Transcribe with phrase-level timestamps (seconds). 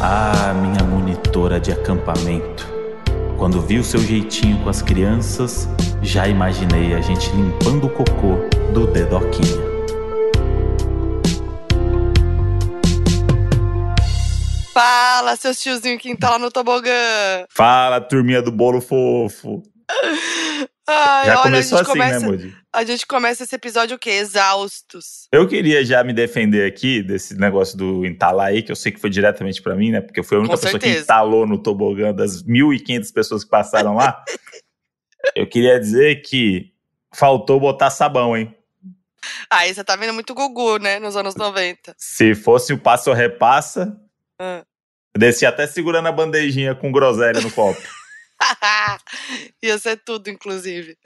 [0.00, 2.64] Ah, minha monitora de acampamento.
[3.36, 5.68] Quando vi o seu jeitinho com as crianças,
[6.00, 8.36] já imaginei a gente limpando o cocô
[8.72, 9.58] do Dedoquinha.
[14.72, 16.92] Fala, seus tiozinhos que tá lá no tobogã.
[17.48, 19.64] Fala, turminha do bolo fofo.
[20.90, 22.56] Ai, Já olha, começou a gente assim, começa, né, Moody?
[22.72, 24.10] A gente começa esse episódio o quê?
[24.10, 25.28] Exaustos.
[25.30, 28.98] Eu queria já me defender aqui desse negócio do entalar aí, que eu sei que
[29.00, 30.00] foi diretamente pra mim, né?
[30.00, 31.04] Porque eu fui a única Com pessoa que certeza.
[31.04, 34.24] entalou no tobogã das 1.500 pessoas que passaram lá.
[35.36, 36.72] eu queria dizer que
[37.14, 38.54] faltou botar sabão, hein?
[39.50, 40.98] Aí você tá vendo muito Gugu, né?
[40.98, 41.94] Nos anos 90.
[41.98, 43.94] Se fosse o passo ou repassa,
[44.40, 44.62] Ah.
[45.14, 47.80] eu descia até segurando a bandejinha com groselha no copo.
[49.62, 50.96] Ia ser tudo, inclusive.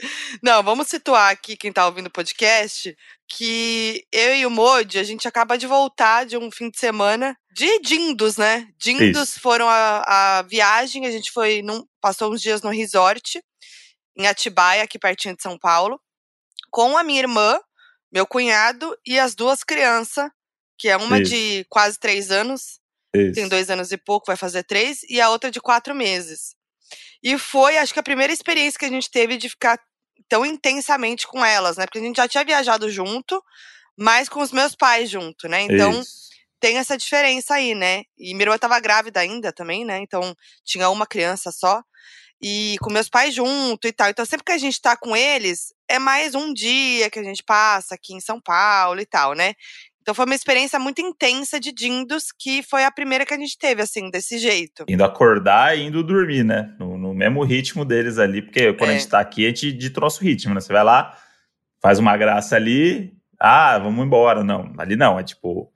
[0.43, 2.97] Não, vamos situar aqui quem tá ouvindo o podcast
[3.29, 7.37] que eu e o Modi, a gente acaba de voltar de um fim de semana
[7.51, 8.69] de Dindos, né?
[8.79, 9.41] Dindos Isso.
[9.41, 13.43] foram a, a viagem, a gente foi num, passou uns dias no resort
[14.17, 15.99] em Atibaia, aqui pertinho de São Paulo,
[16.71, 17.59] com a minha irmã,
[18.13, 20.31] meu cunhado e as duas crianças,
[20.79, 21.31] que é uma Isso.
[21.31, 22.79] de quase três anos
[23.15, 23.35] Isso.
[23.35, 26.55] tem dois anos e pouco, vai fazer três, e a outra de quatro meses.
[27.23, 29.79] E foi, acho que a primeira experiência que a gente teve de ficar
[30.29, 31.87] tão intensamente com elas, né?
[31.87, 33.43] Porque a gente já tinha viajado junto,
[33.97, 35.63] mas com os meus pais junto, né?
[35.63, 36.31] Então Isso.
[36.59, 38.03] tem essa diferença aí, né?
[38.19, 39.99] E minha irmã tava grávida ainda também, né?
[39.99, 41.83] Então tinha uma criança só.
[42.45, 44.09] E com meus pais junto e tal.
[44.09, 47.43] Então sempre que a gente tá com eles, é mais um dia que a gente
[47.45, 49.55] passa aqui em São Paulo e tal, né?
[50.03, 53.57] Então foi uma experiência muito intensa de Dindos, que foi a primeira que a gente
[53.57, 54.85] teve, assim, desse jeito.
[54.89, 56.75] Indo acordar e indo dormir, né?
[56.79, 58.99] No, no mesmo ritmo deles ali, porque quando a É.
[58.99, 60.61] gente tá aqui, a gente dita o nosso ritmo, né?
[60.61, 61.17] Você vai lá,
[61.81, 64.43] faz uma graça ali, ah, vamos embora.
[64.43, 65.73] Não, ali não, é tipo,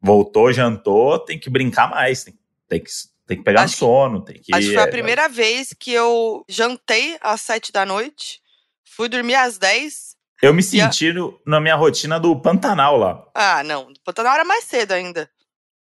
[0.00, 2.34] voltou, jantou, tem que brincar mais, tem,
[2.68, 2.90] tem que,
[3.26, 4.54] tem que pegar Acho sono, tem que.
[4.54, 8.40] Acho que foi a é, primeira vez que eu jantei às sete da noite,
[8.84, 10.16] fui dormir às dez.
[10.42, 13.24] Eu me a- senti no- na minha rotina do Pantanal lá.
[13.34, 15.30] Ah, não, puta, na hora mais cedo ainda.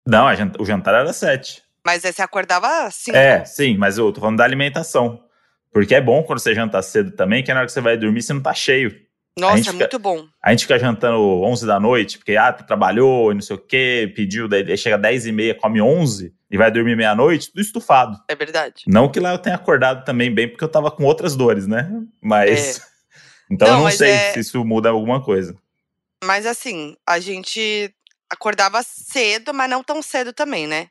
[0.06, 1.62] Não, a o jantar era sete.
[1.84, 3.16] Mas aí você acordava cinco.
[3.16, 5.22] É, sim, mas eu tô falando da alimentação.
[5.72, 8.22] Porque é bom quando você janta cedo também, que na hora que você vai dormir,
[8.22, 8.94] você não tá cheio.
[9.38, 10.26] Nossa, é fica- muito bom.
[10.42, 13.58] A gente fica jantando 11 da noite, porque, ah, tu trabalhou e não sei o
[13.58, 18.19] quê, pediu, daí chega 10 e meia, come 11 e vai dormir meia-noite, tudo estufado.
[18.28, 18.82] É verdade.
[18.88, 21.88] Não que lá eu tenha acordado também bem, porque eu tava com outras dores, né?
[22.20, 22.80] Mas.
[23.52, 25.56] Então Não, eu não sei é- se isso muda alguma coisa.
[26.22, 27.92] Mas assim, a gente
[28.30, 30.86] acordava cedo, mas não tão cedo também, né?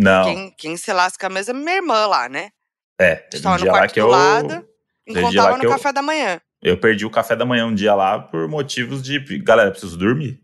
[0.00, 0.24] Não.
[0.24, 2.50] Quem, quem se lasca mesmo é minha irmã lá, né?
[3.00, 4.08] É, A teve gente um dia lá que do eu.
[4.08, 4.68] lado,
[5.36, 6.40] tava no eu- café da manhã.
[6.62, 9.18] Eu perdi o café da manhã um dia lá por motivos de.
[9.38, 10.40] Galera, preciso dormir.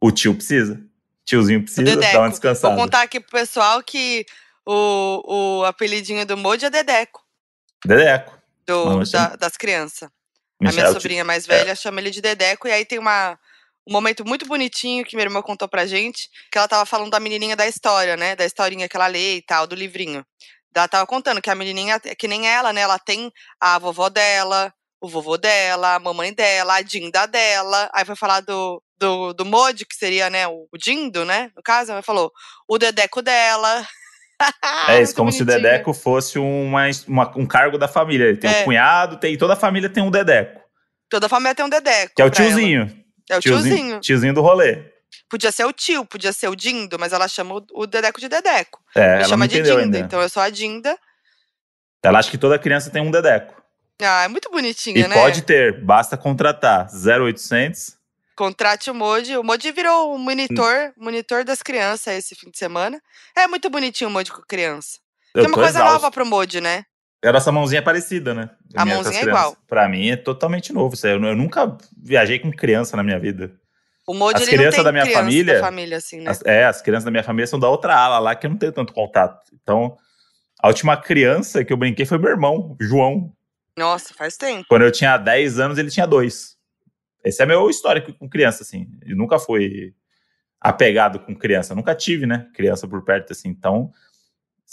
[0.00, 0.80] O tio precisa.
[1.24, 2.18] Tiozinho precisa dar uma Dedeco.
[2.20, 2.74] Vou descansada.
[2.76, 4.26] contar aqui pro pessoal que
[4.66, 7.22] o, o apelidinho do Moody é Dedeco,
[7.84, 8.36] Dedeco.
[8.66, 10.10] do, Não, da- das crianças.
[10.62, 13.38] A minha sobrinha mais velha chama ele de Dedeco, e aí tem uma,
[13.86, 17.20] um momento muito bonitinho que minha irmã contou pra gente, que ela tava falando da
[17.20, 18.34] menininha da história, né?
[18.34, 20.24] Da historinha que ela lê e tal, do livrinho.
[20.74, 22.80] Ela tava contando que a menininha, é que nem ela, né?
[22.80, 23.30] Ela tem
[23.60, 27.88] a vovó dela, o vovô dela, a mamãe dela, a dinda dela.
[27.94, 31.50] Aí foi falar do, do, do Modi, que seria, né, o, dindo, né?
[31.54, 32.32] No caso, ela falou
[32.66, 33.86] o dedeco dela.
[34.88, 35.62] É isso, como se o bonitinho.
[35.70, 38.24] Dedeco fosse uma, uma- um cargo da família.
[38.28, 38.62] Ele tem É.
[38.62, 40.60] um cunhado, tem, toda a família tem um Dedeco.
[41.08, 42.14] Toda a família tem um dedeco.
[42.16, 43.03] Que é o pra ela.
[43.26, 43.30] Tiozinho.
[43.30, 44.00] É o tiozinho.
[44.00, 44.92] Tiozinho do rolê.
[45.28, 48.82] Podia ser o tio, podia ser o dindo, mas ela chama o, dedeco de dedeco.
[48.94, 49.98] É, Me chama de dinda, ainda.
[49.98, 50.96] então eu sou a dinda.
[52.02, 53.54] Ela acha que toda criança tem um Dedeco.
[54.02, 55.14] Ah, é muito bonitinha, E né?
[55.14, 57.96] pode ter, basta contratar 0800.
[58.36, 59.36] Contrate o Modi.
[59.38, 63.00] O Modi virou o monitor, monitor das crianças esse fim de semana.
[63.34, 64.98] É muito bonitinho o Modi com criança.
[65.34, 65.92] Eu Tem uma tô coisa exausto.
[65.94, 66.84] nova pro Modi, né?
[67.24, 68.50] Era essa mãozinha parecida, né?
[68.76, 69.56] A mãozinha é igual.
[69.66, 70.94] Pra mim é totalmente novo.
[71.02, 73.50] Eu, eu nunca viajei com criança na minha vida.
[74.06, 76.30] O Modi As crianças da minha criança família- da família assim, né?
[76.30, 78.58] As, é, as crianças da minha família são da outra ala lá que eu não
[78.58, 79.40] tenho tanto contato.
[79.62, 79.96] Então,
[80.60, 83.32] a última criança que eu brinquei foi meu irmão, João.
[83.76, 84.66] Nossa, faz tempo.
[84.68, 86.56] Quando eu tinha 10 anos, ele tinha dois.
[87.24, 88.86] Esse é meu histórico com criança, assim.
[89.00, 89.94] Ele nunca foi
[90.60, 91.74] apegado com criança.
[91.74, 92.46] Nunca tive, né?
[92.54, 93.48] Criança por perto, assim.
[93.48, 93.90] Então,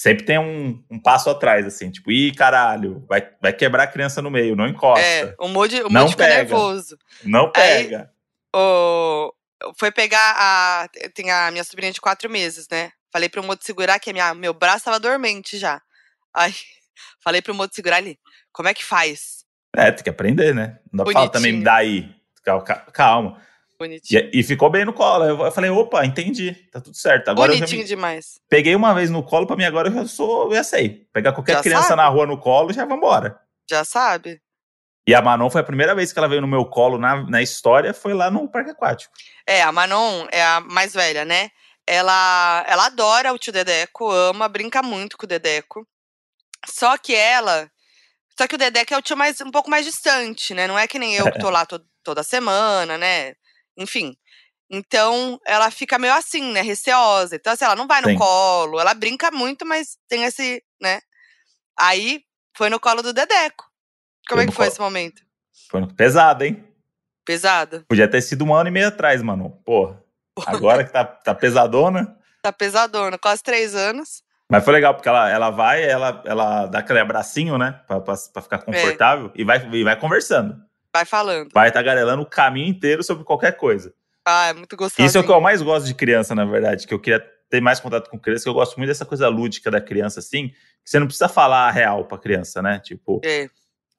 [0.01, 1.91] sempre tem um, um passo atrás, assim.
[1.91, 5.05] Tipo, ih, caralho, vai, vai quebrar a criança no meio, não encosta.
[5.05, 6.35] É, o Modi, o Não Modi fica pega.
[6.37, 6.97] nervoso.
[7.23, 8.11] Não pega.
[8.55, 9.31] o,
[9.77, 10.87] foi pegar a.
[11.13, 12.91] Tem a minha sobrinha de quatro meses, né?
[13.13, 15.79] Falei pro Moto segurar, que minha, meu braço tava dormente já.
[16.33, 16.53] Aí
[17.23, 18.17] falei pro Moto segurar ali.
[18.51, 19.45] Como é que faz?
[19.75, 20.79] É, tem que aprender, né?
[20.91, 21.63] Não dá pra falar também Bonitinho.
[21.65, 22.15] daí.
[22.43, 23.39] Cal- ca- Calma.
[23.81, 24.29] Bonitinho.
[24.33, 25.25] E, e ficou bem no colo.
[25.25, 27.29] Eu, eu falei, opa, entendi, tá tudo certo.
[27.29, 28.39] Agora eu Bonitinho me, demais.
[28.49, 31.07] peguei uma vez no colo, pra mim agora eu já sou, eu já sei.
[31.11, 32.01] Pegar qualquer Já criança sabe?
[32.01, 33.39] na rua no colo, já vambora.
[33.69, 34.41] Já sabe?
[35.07, 37.41] E a Manon foi a primeira vez que ela veio no meu colo na, na
[37.41, 39.11] história, foi lá no parque aquático.
[39.47, 41.49] É, a Manon é a mais velha, né?
[41.87, 45.85] Ela, ela adora o tio Dedeco, ama, brinca muito com o Dedeco.
[46.67, 47.69] Só que ela.
[48.37, 50.67] Só que o Dedeco é o tio mais, um pouco mais distante, né?
[50.67, 53.33] Não é que nem eu que tô lá to- toda semana, né?
[53.81, 54.15] Enfim.
[54.69, 56.61] Então, ela fica meio assim, né?
[56.61, 57.35] Receosa.
[57.35, 58.15] Então, assim, ela não vai no Sim.
[58.15, 58.79] colo.
[58.79, 61.01] Ela brinca muito, mas tem esse, né?
[61.77, 62.23] Aí,
[62.55, 63.65] foi no colo do Dedeco.
[64.27, 64.71] Como Foi é no que foi colo.
[64.71, 65.21] esse momento?
[65.69, 66.63] Foi pesado, hein?
[67.25, 67.85] Pesado?
[67.87, 69.49] Podia ter sido um ano e meio atrás, Manon.
[69.49, 70.01] Porra.
[70.45, 72.17] Agora que tá, tá pesadona.
[72.43, 74.23] Tá pesadona, quase três anos.
[74.51, 77.79] Mas foi legal, porque ela, ela vai, ela, ela dá aquele abracinho, né?
[77.85, 80.59] Pra, pra, pra ficar confortável e, vai, e vai conversando.
[80.93, 81.49] Vai falando.
[81.53, 83.93] Vai tagarelando o caminho inteiro sobre qualquer coisa.
[84.25, 85.05] Ah, é muito gostoso.
[85.07, 87.61] Isso é o que eu mais gosto de criança, na verdade, que eu queria ter
[87.61, 90.89] mais contato com criança, que eu gosto muito dessa coisa lúdica da criança, assim, que
[90.89, 92.79] você não precisa falar a real pra criança, né?
[92.79, 93.49] Tipo, É.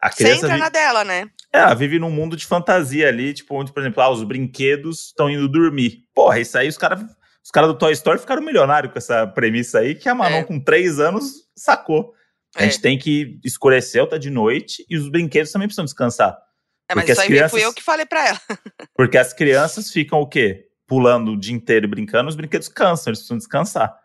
[0.01, 1.29] a Você criança entra vi- na dela, né?
[1.53, 5.07] é, ela vive num mundo de fantasia ali, tipo, onde, por exemplo, ah, os brinquedos
[5.07, 6.05] estão indo dormir.
[6.15, 7.01] Porra, isso aí os caras
[7.45, 10.45] os cara do Toy Story ficaram milionários com essa premissa aí, que a Manon, É.
[10.45, 12.15] com três anos, sacou.
[12.55, 12.67] A É.
[12.67, 16.39] gente tem que escurecer, tá de noite, e os brinquedos também precisam descansar.
[16.89, 18.41] É, mas porque isso aí crianças- fui eu que falei pra ela.
[18.95, 20.67] Porque as crianças ficam o quê?
[20.87, 23.97] Pulando o dia inteiro e brincando, os brinquedos cansam, eles precisam descansar.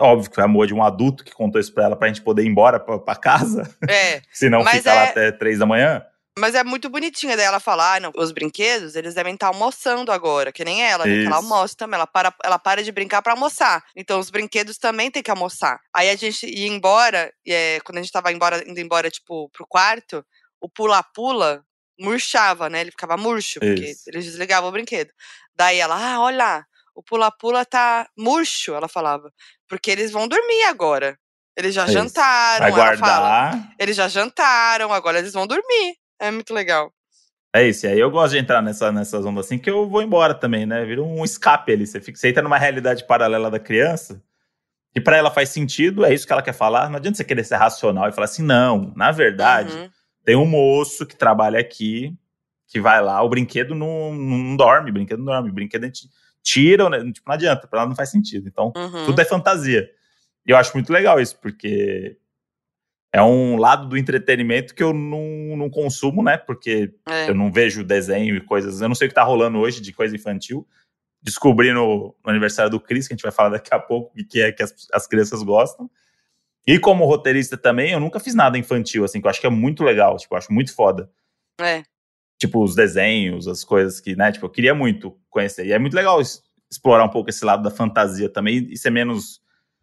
[0.00, 2.42] Óbvio que foi amor de um adulto que contou isso pra ela pra gente poder
[2.42, 6.02] ir embora pra, pra casa, É, senão fica lá é- até três da manhã.
[6.38, 10.50] mas é muito bonitinha dela falar, ah, não, os brinquedos, eles devem estar almoçando agora,
[10.50, 11.24] que nem ela, né?
[11.26, 13.84] Ela almoça também, ela para, ela para de brincar pra almoçar.
[13.94, 15.78] Então os brinquedos também tem que almoçar.
[15.94, 19.66] Aí a gente ia embora, é, quando a gente tava embora, indo embora, tipo, pro
[19.68, 20.24] quarto,
[20.60, 21.62] o pula-pula
[22.02, 22.80] murchava, né?
[22.80, 24.02] Ele ficava murcho, porque Isso.
[24.08, 25.10] eles desligavam o brinquedo.
[25.54, 26.64] Daí ela, ah, olha lá,
[26.94, 29.30] o pula-pula tá murcho, ela falava.
[29.68, 31.16] Porque eles vão dormir agora.
[31.56, 31.92] Eles já É isso.
[31.94, 33.28] jantaram, Vai ela fala.
[33.28, 33.68] guardar.
[33.78, 35.96] Eles já jantaram, agora eles vão dormir.
[36.20, 36.92] É muito legal.
[37.54, 40.02] É isso, e aí eu gosto de entrar nessa, nessas ondas assim, que eu vou
[40.02, 40.84] embora também, né?
[40.86, 41.86] Vira um escape ali.
[41.86, 44.22] Você, fica, você entra numa realidade paralela da criança,
[44.94, 46.88] e pra ela faz sentido, é isso que ela quer falar.
[46.88, 49.90] Não adianta você querer ser racional e falar assim, não, na verdade, Uhum.
[50.24, 52.16] Tem um moço que trabalha aqui,
[52.68, 55.86] que vai lá, o brinquedo não, não dorme, o brinquedo não dorme, o brinquedo a
[55.86, 56.08] gente
[56.42, 56.98] tira, né?
[57.12, 58.48] tipo, não adianta, pra ela não faz sentido.
[58.48, 59.04] Então, Uhum.
[59.06, 59.88] tudo é fantasia.
[60.46, 62.16] E eu acho muito legal isso, porque
[63.12, 66.36] é um lado do entretenimento que eu não, não consumo, né?
[66.38, 67.28] Porque É.
[67.28, 68.80] eu não vejo desenho e coisas.
[68.80, 70.66] Eu não sei o que tá rolando hoje de coisa infantil.
[71.22, 74.24] Descobri no, no aniversário do Cris, que a gente vai falar daqui a pouco, o
[74.26, 75.88] que é que as, as crianças gostam.
[76.66, 79.50] E como roteirista também, eu nunca fiz nada infantil, assim, que eu acho que é
[79.50, 81.10] muito legal, tipo, eu acho muito foda.
[81.60, 81.82] É.
[82.38, 85.66] Tipo, os desenhos, as coisas que, né, tipo, eu queria muito conhecer.
[85.66, 86.20] E é muito legal
[86.70, 89.40] explorar um pouco esse lado da fantasia também e ser menos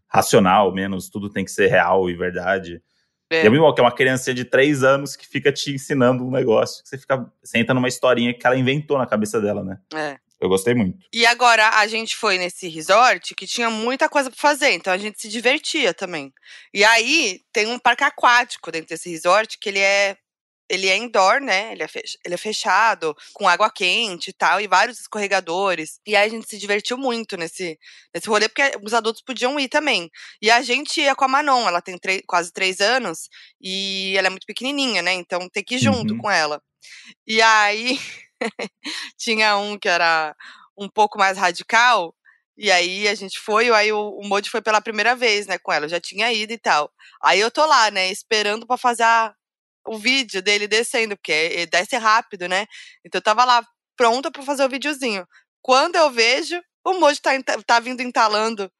[0.08, 2.82] racional, menos tudo tem que ser real e verdade.
[3.30, 3.44] É.
[3.44, 6.26] E é muito bom que é uma criança de três anos que fica te ensinando
[6.26, 9.64] um negócio, que você fica, você entra numa historinha que ela inventou na cabeça dela,
[9.64, 9.80] né?
[9.94, 10.18] É.
[10.40, 11.06] Eu gostei muito.
[11.14, 14.98] E agora a gente foi nesse resort que tinha muita coisa pra fazer, então a
[14.98, 16.34] gente se divertia também.
[16.74, 20.16] E aí tem um parque aquático dentro desse resort que ele é
[20.72, 21.72] ele é indoor, né?
[21.72, 21.88] Ele é,
[22.24, 26.00] ele é fechado, com água quente e tal, e vários escorregadores.
[26.06, 27.76] E aí a gente se divertiu muito nesse,
[28.14, 30.12] nesse rolê, porque os adultos podiam ir também.
[30.40, 33.30] E a gente ia com a Manon, ela tem quase três anos,
[33.60, 35.12] e ela é muito pequenininha, né?
[35.14, 36.20] Então tem que ir junto Uhum.
[36.20, 36.62] com ela.
[37.28, 38.00] E aí
[39.18, 40.36] tinha um que era
[40.78, 42.16] um pouco mais radical,
[42.58, 45.72] e aí a gente foi, aí o, o Modi foi pela primeira vez, né, com
[45.72, 46.92] ela, eu já tinha ido e tal.
[47.24, 49.34] Aí eu tô lá, né, esperando pra fazer a-
[49.88, 52.66] o vídeo dele descendo, porque ele desce rápido, né?
[53.06, 53.66] Então eu tava lá,
[53.98, 55.28] pronta pra fazer o videozinho.
[55.62, 57.32] Quando eu vejo, o Moji tá,
[57.66, 58.72] tá vindo entalando,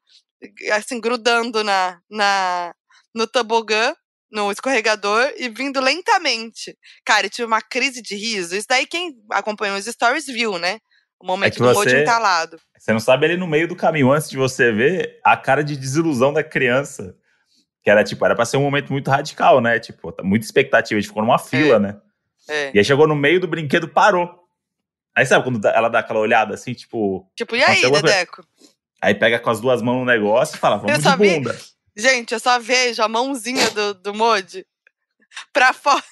[0.72, 2.74] assim, grudando na, na,
[3.14, 3.94] no tobogã,
[4.30, 6.76] no escorregador, e vindo lentamente.
[7.04, 8.54] Cara, eu tive uma crise de riso.
[8.56, 10.78] Isso daí quem acompanhou os stories viu, né?
[11.20, 12.58] O momento que do você- entalado.
[12.78, 15.76] Você não sabe ali no meio do caminho, antes de você ver a cara de
[15.76, 17.14] desilusão da criança.
[17.82, 19.78] Que era tipo, era pra ser um momento muito radical, né?
[19.78, 21.98] Tipo, tá muita expectativa, a gente ficou numa fila, né?
[22.48, 22.70] É.
[22.74, 24.28] E aí chegou no meio do brinquedo, parou.
[25.14, 27.82] Aí sabe quando ela dá aquela olhada assim, tipo, Tipo, e aí?
[27.90, 28.44] Dedeco?
[29.02, 31.58] aí pega com as duas mãos no negócio e fala, vamos Eu de vi- bunda.
[32.00, 34.66] Gente, eu só vejo a mãozinha do, do Moji
[35.52, 36.02] pra fora.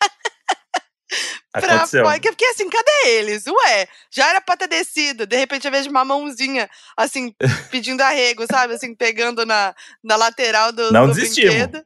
[1.52, 2.20] pra fora.
[2.20, 3.46] Que eu fiquei assim, cadê eles?
[3.46, 5.26] Ué, já era pra ter descido.
[5.26, 7.34] De repente eu vejo uma mãozinha, assim,
[7.70, 8.74] pedindo arrego, sabe?
[8.74, 11.54] Assim, pegando na, na lateral do, Não do desistimos.
[11.54, 11.84] brinquedo.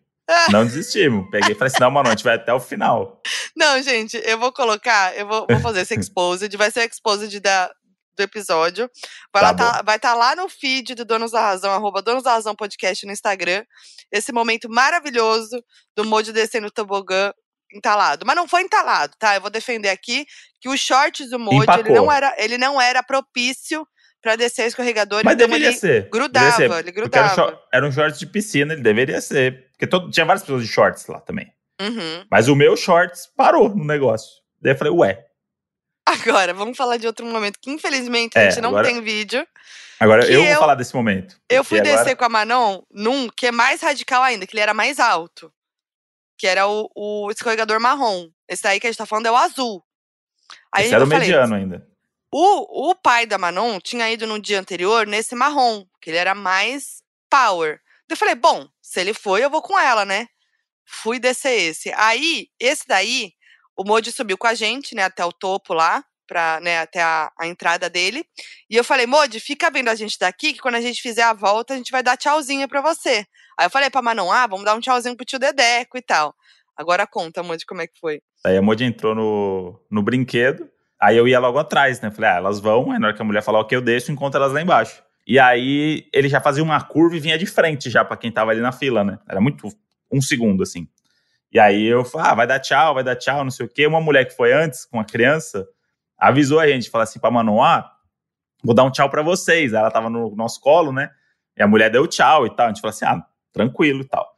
[0.50, 1.28] Não desistimos.
[1.30, 3.20] Peguei e falei assim: não, mano, a gente vai até o final.
[3.56, 7.38] Não, gente, eu vou colocar, eu vou, vou fazer esse exposed, vai ser o exposed
[7.40, 7.70] da,
[8.16, 8.90] do episódio.
[9.32, 12.22] Vai Tá estar tá, vai tá lá no feed do Donos da Razão, arroba Donos
[12.22, 13.64] da Razão Podcast no Instagram.
[14.12, 15.62] Esse momento maravilhoso
[15.96, 17.32] do Mojo descendo o tobogã
[17.72, 18.24] entalado.
[18.26, 19.34] Mas não foi entalado, tá?
[19.34, 20.26] Eu vou defender aqui
[20.60, 23.86] que os shorts do Mojo, ele não era, ele não era propício
[24.22, 25.22] pra descer o escorregador.
[25.24, 26.08] Mas então deveria ser.
[26.08, 27.34] grudava, Deveria ser, ele porque era um, grudava.
[27.34, 29.68] short- era um shorts de piscina, ele deveria ser.
[29.72, 31.52] Porque todo- tinha várias pessoas de shorts lá também.
[31.82, 32.24] Uhum.
[32.30, 34.30] Mas o meu shorts parou no negócio.
[34.62, 35.24] Daí eu falei, ué.
[36.22, 39.46] Agora, vamos falar de outro momento que infelizmente É, a gente não agora- tem vídeo.
[40.00, 41.40] Agora eu, eu- vou falar desse momento.
[41.48, 44.60] Eu fui agora- descer com a Manon num que é mais radical ainda, que ele
[44.62, 45.52] era mais alto.
[46.36, 48.28] Que era o, o escorregador marrom.
[48.48, 49.82] Esse daí que a gente tá falando é o azul.
[50.72, 51.86] Aí Esse era o falei, mediano ainda.
[52.32, 56.34] o, o pai da Manon tinha ido no dia anterior nesse marrom, que ele era
[56.34, 57.80] mais power.
[58.08, 60.26] Eu falei, bom, se ele foi, eu vou com ela, né?
[60.84, 61.90] Fui descer esse.
[61.96, 63.32] Aí, esse daí,
[63.76, 67.30] o Moji subiu com a gente, né, até o topo lá, pra, né, até a,
[67.38, 68.24] a entrada dele.
[68.70, 71.32] E eu falei, Moji, fica vendo a gente daqui, que quando a gente fizer a
[71.32, 73.24] volta, a gente vai dar tchauzinho pra você.
[73.58, 76.34] Aí eu falei pra Manon, ah, vamos dar um tchauzinho pro tio Dedeco e tal.
[76.76, 78.20] Agora conta, Moji, como é que foi.
[78.44, 80.68] Aí a Moody entrou no, no brinquedo.
[81.00, 82.10] Aí eu ia logo atrás, né?
[82.10, 82.90] Falei, ah, elas vão.
[82.90, 85.02] Aí na hora que a mulher falou, ok, eu deixo, encontro elas lá embaixo.
[85.26, 88.50] E aí ele já fazia uma curva e vinha de frente já pra quem tava
[88.50, 89.18] ali na fila, né?
[89.28, 89.68] Era muito
[90.10, 90.88] um segundo, assim.
[91.54, 93.86] E aí eu falei, ah, vai dar tchau, vai dar tchau, não sei o quê.
[93.86, 95.64] Uma mulher que foi antes, com a criança,
[96.18, 97.92] avisou a gente, falou assim pra Manon, ah,
[98.64, 99.72] vou dar um tchau pra vocês.
[99.72, 101.10] Ela tava no nosso colo, né?
[101.56, 102.66] E a mulher deu tchau e tal.
[102.66, 104.28] A gente falou assim, ah, tranquilo e tal.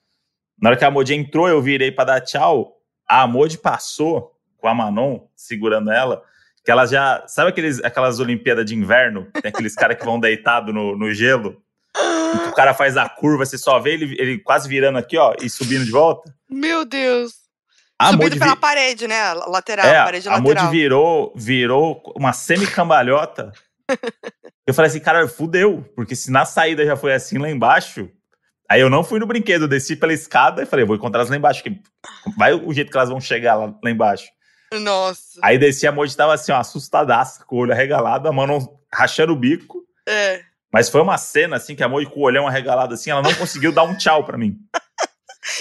[0.60, 2.76] Na hora que a Modi entrou, eu virei pra dar tchau.
[3.08, 6.22] A Modi passou com a Manon, segurando ela,
[6.62, 7.26] que ela já.
[7.26, 9.26] Sabe aqueles, aquelas Olimpíadas de inverno?
[9.40, 11.62] Tem aqueles caras que vão deitado no, no gelo?
[12.56, 15.84] Cara faz a curva, você só vê ele, ele quase virando aqui, ó, e subindo
[15.84, 16.32] de volta.
[16.48, 17.34] Meu Deus.
[17.98, 19.32] A Subindo Modi pela vi- parede, né?
[19.34, 20.70] Lateral, é, parede a Modi lateral.
[20.70, 23.52] virou, virou uma semi-cambalhota.
[24.66, 25.82] eu falei assim, cara, fudeu.
[25.94, 28.10] Porque se na saída já foi assim lá embaixo.
[28.68, 31.36] Aí eu não fui no brinquedo, desci pela escada e falei, vou encontrar elas lá
[31.36, 31.62] embaixo.
[31.62, 31.78] Que
[32.36, 34.26] vai o jeito que elas vão chegar lá, lá embaixo.
[34.80, 35.40] Nossa.
[35.42, 38.58] Aí desci, a Moji tava assim, ó, assustadaça, com o olho arregalado, a mano
[38.92, 39.84] rachando o bico.
[40.08, 40.42] É.
[40.72, 43.34] Mas foi uma cena, assim, que a Moji com o olhão arregalado, assim, ela não
[43.34, 44.58] conseguiu dar um tchau pra mim.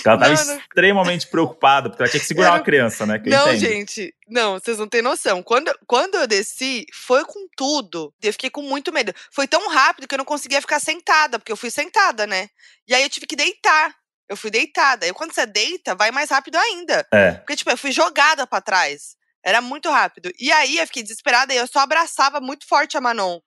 [0.03, 3.21] Ela tava extremamente preocupada, porque ela tinha que segurar uma criança, né?
[3.25, 3.59] Não, entendo.
[3.59, 5.43] gente, não, vocês não têm noção.
[5.43, 8.13] Quando, quando eu desci, foi com tudo.
[8.21, 9.13] Eu fiquei com muito medo.
[9.31, 12.49] Foi tão rápido que eu não conseguia ficar sentada, porque eu fui sentada, né?
[12.87, 13.93] E aí eu tive que deitar.
[14.27, 15.05] Eu fui deitada.
[15.05, 17.05] E quando você deita, vai mais rápido ainda.
[17.13, 17.33] É.
[17.33, 19.15] Porque, tipo, eu fui jogada pra trás.
[19.43, 20.31] Era muito rápido.
[20.39, 23.39] E aí eu fiquei desesperada e eu só abraçava muito forte a Manon.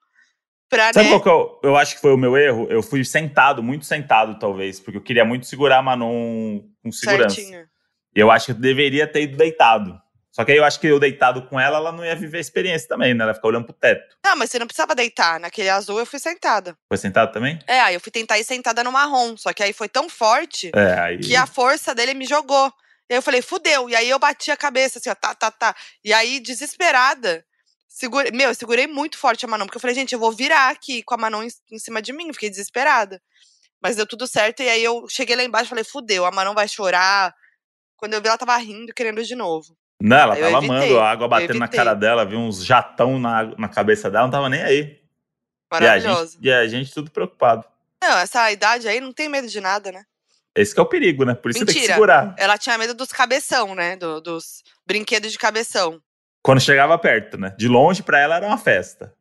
[0.68, 1.10] Pra, Sabe né?
[1.18, 2.66] qual que eu, eu acho que foi o meu erro?
[2.68, 7.34] Eu fui sentado, muito sentado, talvez, porque eu queria muito segurar a Manon com segurança.
[7.36, 7.66] Certinho.
[8.14, 9.98] E eu acho que eu deveria ter ido deitado.
[10.30, 12.40] Só que aí eu acho que eu deitado com ela, ela não ia viver a
[12.40, 13.22] experiência também, né?
[13.22, 14.14] Ela ia ficar olhando pro teto.
[14.24, 15.40] Não, mas você não precisava deitar.
[15.40, 16.76] Naquele azul eu fui sentada.
[16.86, 17.58] Foi sentado também?
[17.66, 19.36] É, aí eu fui tentar ir sentada no marrom.
[19.36, 21.18] Só que aí foi tão forte É, aí.
[21.18, 22.72] que a força dele me jogou.
[23.10, 23.88] E aí eu falei, fudeu.
[23.88, 25.74] E aí eu bati a cabeça, assim, ó, tá, tá, tá.
[26.04, 27.44] E aí, desesperada,
[28.34, 31.02] meu, eu segurei muito forte a Manon, porque eu falei, gente, eu vou virar aqui
[31.02, 32.32] com a Manon em, em cima de mim.
[32.32, 33.20] Fiquei desesperada.
[33.80, 34.62] Mas deu tudo certo.
[34.62, 37.34] E aí eu cheguei lá embaixo e falei, fudeu, a Manon vai chorar.
[37.96, 39.76] Quando eu vi, ela tava rindo, querendo de novo.
[40.00, 43.44] Não, ela Eu tava amando a água batendo na cara dela, viu uns jatão na,
[43.58, 44.80] na cabeça dela, não tava nem aí.
[44.80, 46.32] E a, Maravilhoso.
[46.34, 47.64] gente, e a gente tudo preocupado.
[48.00, 50.04] Não, essa idade aí não tem medo de nada, né?
[50.54, 51.34] Esse que é o perigo, né?
[51.34, 51.94] Por isso você tem que Mentira.
[51.94, 52.34] segurar.
[52.38, 53.96] Ela tinha medo dos cabeção, né?
[53.96, 56.00] do- dos brinquedos de cabeção.
[56.48, 57.54] Quando chegava perto, né?
[57.58, 59.12] De longe, pra ela era uma festa.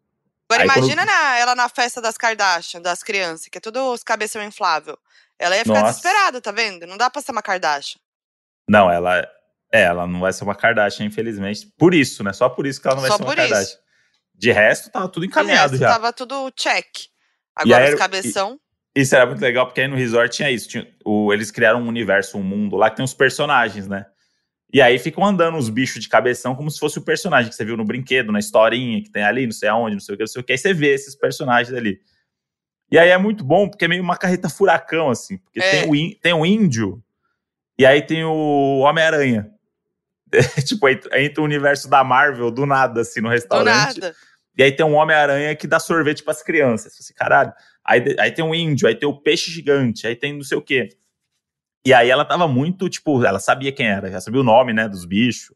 [0.49, 3.91] Agora Aí, quando- imagina na- ela na festa das Kardashian, das crianças, que é tudo
[3.91, 4.97] os cabeção inflável.
[5.37, 5.87] Ela ia ficar Nossa.
[5.99, 6.87] desesperada, tá vendo?
[6.87, 7.99] Não dá pra ser uma Kardashian.
[8.69, 9.27] Não, ela.
[9.73, 11.67] É, ela não vai ser uma Kardashian, infelizmente.
[11.77, 12.31] Por isso, né?
[12.31, 13.41] Só por isso que ela não vai Só ser uma isso.
[13.41, 13.77] Kardashian.
[14.33, 15.91] De resto, tava tudo encaminhado De resto, já.
[15.99, 16.87] Tava tudo check.
[17.53, 18.57] Agora aí- os cabeção.
[18.95, 20.69] Isso era muito legal, porque aí no resort tinha isso.
[20.69, 24.05] tinha- o- eles criaram um universo, um mundo lá que tem os personagens, né?
[24.73, 27.63] E aí ficam andando os bichos de cabeção como se fosse o personagem que você
[27.63, 30.23] viu no brinquedo, na historinha que tem ali, não sei aonde, não sei o que,
[30.23, 30.51] não sei o que.
[30.51, 32.01] Aí você vê esses personagens ali.
[32.91, 35.37] E aí é muito bom, porque é meio uma carreta furacão, assim.
[35.37, 35.69] Porque É.
[35.81, 37.01] tem, o ín- tem o índio
[37.79, 39.49] e aí tem o Homem-Aranha.
[40.67, 43.99] tipo, aí aí entra o universo da Marvel do nada, assim, no Do restaurante.
[44.01, 44.15] nada.
[44.57, 46.93] E aí tem um Homem-Aranha que dá sorvete pras crianças.
[46.97, 47.53] Você, caralho.
[47.85, 50.61] Aí, aí tem um índio, aí tem o peixe gigante, aí tem não sei o
[50.61, 50.89] quê.
[51.85, 54.87] E aí ela tava muito, tipo, ela sabia quem era, já sabia o nome, né,
[54.89, 55.55] dos bichos.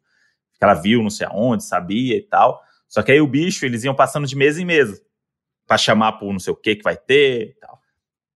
[0.57, 2.61] Que ela viu não sei aonde, sabia e tal.
[2.87, 5.01] Só que aí o bicho, eles iam passando de mesa em mesa.
[5.65, 7.79] Pra chamar pro não sei o que que vai ter e tal.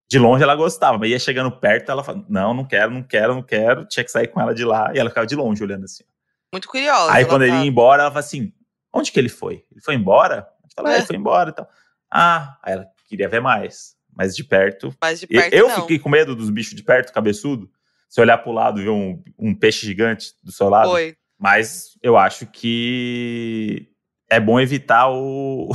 [0.10, 3.36] de longe ela gostava, mas ia chegando perto, ela falava, não, não quero, não quero,
[3.36, 5.84] não quero, tinha que sair com ela de lá, e ela ficava de longe olhando
[5.84, 6.04] assim.
[6.54, 7.12] Muito curiosa.
[7.12, 7.48] Aí quando tá...
[7.48, 8.54] ele ia embora, ela falava assim,
[8.94, 9.66] onde que ele foi?
[9.72, 10.48] Ele foi embora?
[10.64, 11.00] Eu falava, é.
[11.00, 11.70] ele foi embora e tal.
[12.12, 14.96] Ah, aí ela queria ver mais, mas de perto.
[15.02, 17.70] Mas de perto eu fiquei com medo dos bichos de perto, cabeçudo,
[18.10, 20.90] se olhar pro lado e ver um, um peixe gigante do seu lado.
[20.90, 21.16] Foi.
[21.38, 23.90] Mas eu acho que
[24.30, 25.70] é bom evitar o,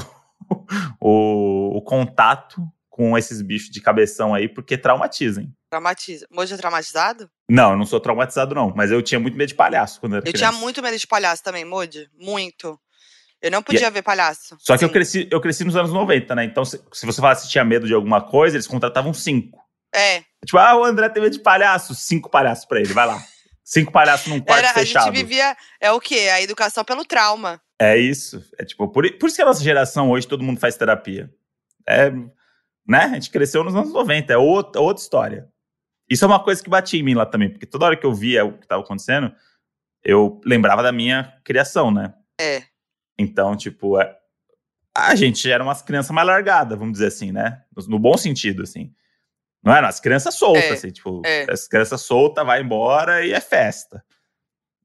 [1.00, 5.46] o, o contato com esses bichos de cabeção aí, porque traumatizam.
[5.70, 6.26] Traumatiza.
[6.30, 7.30] Moji é traumatizado?
[7.48, 8.74] Não, eu não sou traumatizado, não.
[8.74, 10.50] Mas eu tinha muito medo de palhaço quando era Eu criança.
[10.50, 12.08] tinha muito medo de palhaço também, Moji.
[12.18, 12.78] Muito.
[13.42, 14.56] Eu não podia ver palhaço.
[14.58, 16.44] Só que eu cresci, eu cresci nos anos 90, né?
[16.44, 19.58] Então, se, se você falasse que tinha medo de alguma coisa, eles contratavam cinco.
[19.94, 20.22] É.
[20.44, 21.94] Tipo, ah, o André tem medo de palhaço.
[21.94, 23.22] Cinco palhaços pra ele, vai lá.
[23.64, 25.04] Cinco palhaços num quarto Era, a fechado.
[25.06, 25.56] gente vivia.
[25.80, 26.28] É o quê?
[26.32, 27.60] A educação pelo trauma.
[27.80, 28.44] É isso.
[28.58, 31.30] É tipo, por, por isso que a nossa geração hoje todo mundo faz terapia.
[31.88, 32.10] É,
[32.86, 33.04] né?
[33.04, 35.48] A gente cresceu nos anos 90, é outra, outra história.
[36.10, 38.12] Isso é uma coisa que batia em mim lá também, porque toda hora que eu
[38.12, 39.32] via o que estava acontecendo,
[40.02, 42.12] eu lembrava da minha criação, né?
[42.40, 42.64] É.
[43.20, 44.16] Então, tipo, é-
[44.96, 47.62] a gente era umas crianças mais largadas, vamos dizer assim, né?
[47.88, 48.92] No, bom sentido, assim.
[49.62, 51.46] Não era as crianças soltas, É, assim, tipo, é.
[51.50, 54.02] as crianças soltas, vai embora e é festa.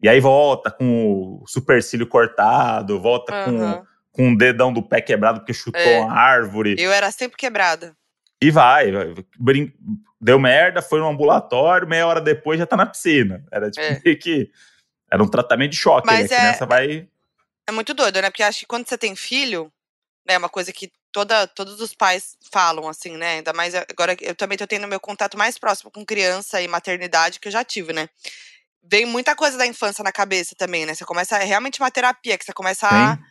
[0.04, 3.84] E aí volta com o supercílio cortado, volta com, Aham.
[4.12, 6.02] com o dedão do pé quebrado porque chutou É.
[6.02, 6.76] uma árvore.
[6.78, 7.96] Eu era sempre quebrada.
[8.42, 8.92] E vai.
[8.92, 9.14] vai.
[9.40, 9.72] Brin-
[10.20, 13.44] Deu merda, foi no ambulatório, meia hora depois já tá na piscina.
[13.52, 14.02] Era tipo É.
[14.04, 14.50] meio que.
[15.12, 16.06] Era um tratamento de choque.
[16.08, 16.36] Mas né?
[16.36, 17.08] A é- criança vai.
[17.68, 18.30] É muito doido, né?
[18.30, 19.72] Porque acho que quando você tem filho,
[20.26, 23.38] né, é uma coisa que toda, todos os pais falam, assim, né?
[23.38, 27.40] Ainda mais agora eu também tô tendo meu contato mais próximo com criança e maternidade
[27.40, 28.10] que eu já tive, né?
[28.84, 30.94] Vem muita coisa da infância na cabeça também, né?
[30.94, 33.22] Você começa é realmente uma terapia, que você começa a Sim.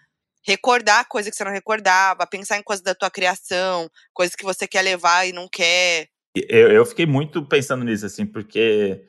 [0.43, 4.67] recordar coisas que você não recordava, pensar em coisas da tua criação, coisas que você
[4.67, 6.09] quer levar e não quer.
[6.35, 9.05] Eu, eu fiquei muito pensando nisso, assim, porque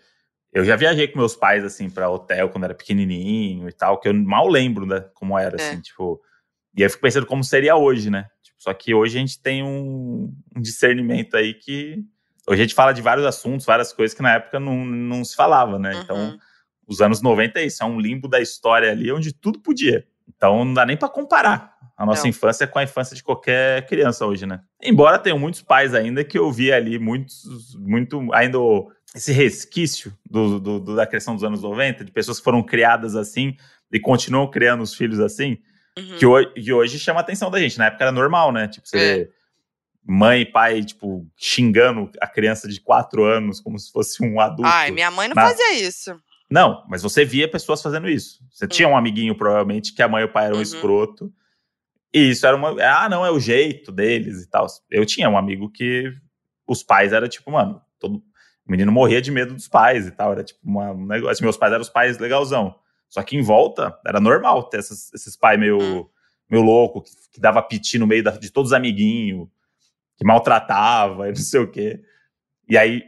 [0.56, 4.08] eu já viajei com meus pais, assim, pra hotel quando era pequenininho e tal, que
[4.08, 5.62] eu mal lembro, né, como era, É.
[5.62, 6.20] assim, tipo.
[6.76, 8.26] E aí eu fico pensando como seria hoje, né?
[8.42, 12.04] Tipo, só que hoje a gente tem um, um discernimento aí que.
[12.48, 15.36] Hoje a gente fala de vários assuntos, várias coisas que na época não, não se
[15.36, 16.00] falava, né?
[16.04, 16.38] Então, Uhum.
[16.88, 20.06] os anos 90 é isso, é um limbo da história ali onde tudo podia.
[20.36, 22.30] Então não dá nem pra comparar a nossa Não.
[22.30, 24.62] infância com a infância de qualquer criança hoje, né?
[24.82, 28.58] Embora tenham muitos pais ainda que eu vi ali muitos, muito, ainda
[29.16, 33.16] esse resquício do, do- do- da criação dos anos 90, de pessoas que foram criadas
[33.16, 33.56] assim
[33.92, 35.58] e continuam criando os filhos assim,
[35.98, 36.18] Uhum.
[36.18, 37.78] que, hoje, que hoje chama a atenção da gente.
[37.78, 38.68] Na época era normal, né?
[38.68, 39.30] Tipo, você É.
[40.06, 44.70] mãe e pai, tipo, xingando a criança de quatro anos como se fosse um adulto.
[44.70, 46.20] Ai, minha mãe não na- fazia isso.
[46.52, 48.40] Não, mas você via pessoas fazendo isso.
[48.52, 50.64] Você tinha um amiguinho, provavelmente, que a mãe e o pai eram um Uhum.
[50.64, 51.34] escroto.
[52.14, 52.70] E isso era uma.
[52.84, 54.68] Ah, não, é o jeito deles e tal.
[54.92, 56.14] Eu tinha um amigo que
[56.68, 58.22] os pais eram tipo, mano, todo,
[58.68, 60.32] o menino morria de medo dos pais e tal.
[60.32, 61.44] Era tipo uma, um negócio.
[61.44, 62.76] Meus pais eram os pais legalzão.
[63.10, 66.06] Só que em volta era normal ter essas- esses pais meio, Hum.
[66.50, 69.48] meio louco, que, que dava piti no meio da- de todos os amiguinhos,
[70.18, 72.02] que maltratava e não sei o quê.
[72.68, 73.04] E aí,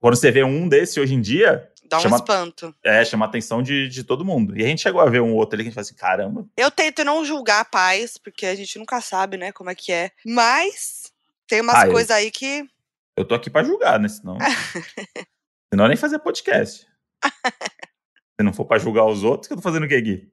[0.00, 2.74] quando você vê um desse hoje em dia, Dá um Chama- espanto.
[2.84, 4.58] é, chama a atenção de, de todo mundo.
[4.58, 6.44] E a gente chegou a ver um outro ali que a gente fala assim, caramba.
[6.56, 10.10] Eu tento não julgar pais, porque a gente nunca sabe, né, como é que é.
[10.26, 11.12] Mas
[11.46, 12.68] tem umas Ah, coisas aí que.
[13.16, 14.08] Eu tô aqui pra julgar, né?
[14.08, 14.36] Senão.
[15.72, 16.86] senão nem fazer podcast.
[17.24, 20.32] Se não for pra julgar os outros, que eu tô fazendo o quê, Gui?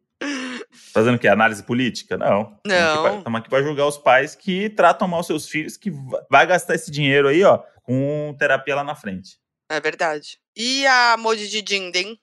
[0.94, 1.28] Fazendo o quê?
[1.28, 2.18] Análise política?
[2.18, 2.60] Não.
[2.66, 3.18] Não.
[3.20, 6.76] Estamos aqui pra julgar os pais que tratam mal seus filhos, que va- vai gastar
[6.76, 9.38] esse dinheiro aí, ó, com terapia lá na frente.
[9.70, 10.38] É verdade.
[10.56, 12.20] E a Modi de Jinden?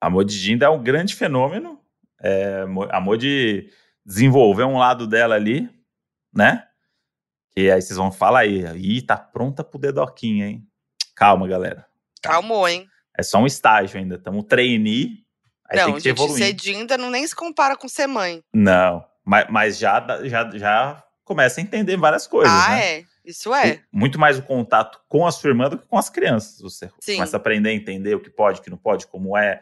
[0.00, 1.80] A Modidinda é um grande fenômeno.
[2.20, 3.70] É, a Modi
[4.04, 5.68] desenvolveu um lado dela ali,
[6.34, 6.65] né?
[7.56, 10.66] E aí vocês vão falar aí, ih, tá pronta pro dedoquinho, hein?
[11.14, 11.86] Calma, galera.
[12.22, 12.86] Calmou, hein?
[13.16, 14.16] É só um estágio ainda.
[14.16, 15.24] Estamos trainee.
[15.68, 18.42] Aí tem não, que ser gente, ser Dinda não nem se compara com ser mãe.
[18.52, 22.98] Não, mas, mas já, já, já começa a entender várias coisas, ah, né?
[22.98, 23.04] é.
[23.24, 23.72] Isso é.
[23.92, 26.60] O- Muito mais o contato com a sua irmã do que com as crianças.
[26.60, 27.14] Você Sim.
[27.14, 29.60] começa a aprender a entender o que pode, o que não pode, como é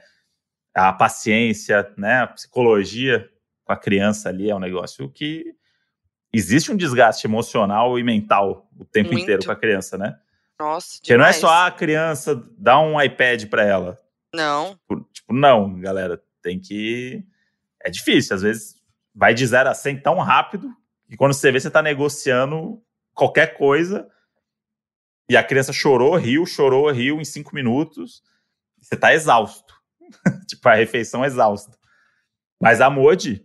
[0.74, 2.22] a paciência, né?
[2.22, 3.26] A psicologia
[3.64, 5.54] com a criança ali é um negócio que
[6.34, 9.22] existe um desgaste emocional e mental o tempo Muito.
[9.22, 10.18] inteiro com a criança, né?
[10.58, 10.98] Nossa.
[10.98, 13.98] Porque não é só a criança dar um iPad para ela.
[14.34, 14.74] Não.
[14.74, 17.24] Tipo, tipo, não, galera, tem que.
[17.80, 18.74] É difícil, às vezes
[19.14, 20.74] vai de 0 a 100 tão rápido
[21.08, 22.82] que quando você vê, você tá negociando
[23.14, 24.08] qualquer coisa
[25.28, 28.22] e a criança chorou, riu, chorou, riu em cinco minutos.
[28.80, 29.74] Você tá exausto.
[30.48, 31.78] tipo, a refeição é exausta.
[32.60, 33.44] Mas a Modi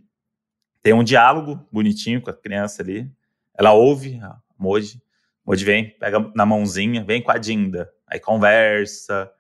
[0.81, 3.09] tem um diálogo bonitinho com a criança ali.
[3.57, 5.01] Ela ouve a Modi.
[5.45, 7.91] Modi vem, pega na mãozinha, vem com a Dinda.
[8.07, 9.31] Aí conversa,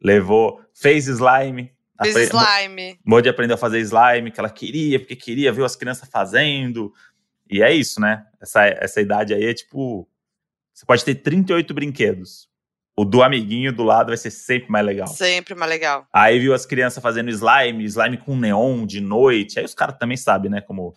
[0.00, 1.72] levou, fez slime.
[2.02, 2.98] Fez apre- slime.
[3.04, 6.92] Modi aprendeu a fazer slime, que ela queria, porque queria ver as crianças fazendo.
[7.50, 8.26] E é isso, né?
[8.40, 10.08] Essa, essa idade aí é tipo.
[10.72, 12.48] Você pode ter 38 brinquedos.
[12.98, 15.06] O do amiguinho do lado vai ser sempre mais legal.
[15.06, 16.04] Sempre mais legal.
[16.12, 19.58] Aí viu as crianças fazendo slime, slime com neon de noite.
[19.58, 20.60] Aí os caras também sabem, né?
[20.60, 20.92] Como,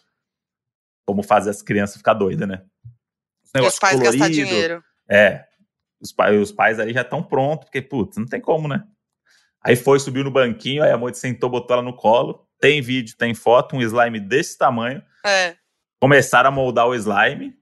[1.05, 2.63] como fazer as crianças ficar doidas, né?
[3.55, 4.35] Os os pais gastar coloridos.
[4.49, 4.83] dinheiro.
[5.07, 5.45] É.
[6.01, 8.83] Os, pa- os pais ali já estão prontos, porque, putz, não tem como, né?
[9.63, 12.47] Aí foi, subiu no banquinho, aí a moça sentou, botou ela no colo.
[12.59, 15.03] Tem vídeo, tem foto, um slime desse tamanho.
[15.23, 15.55] É.
[16.01, 17.55] Começaram a moldar o slime.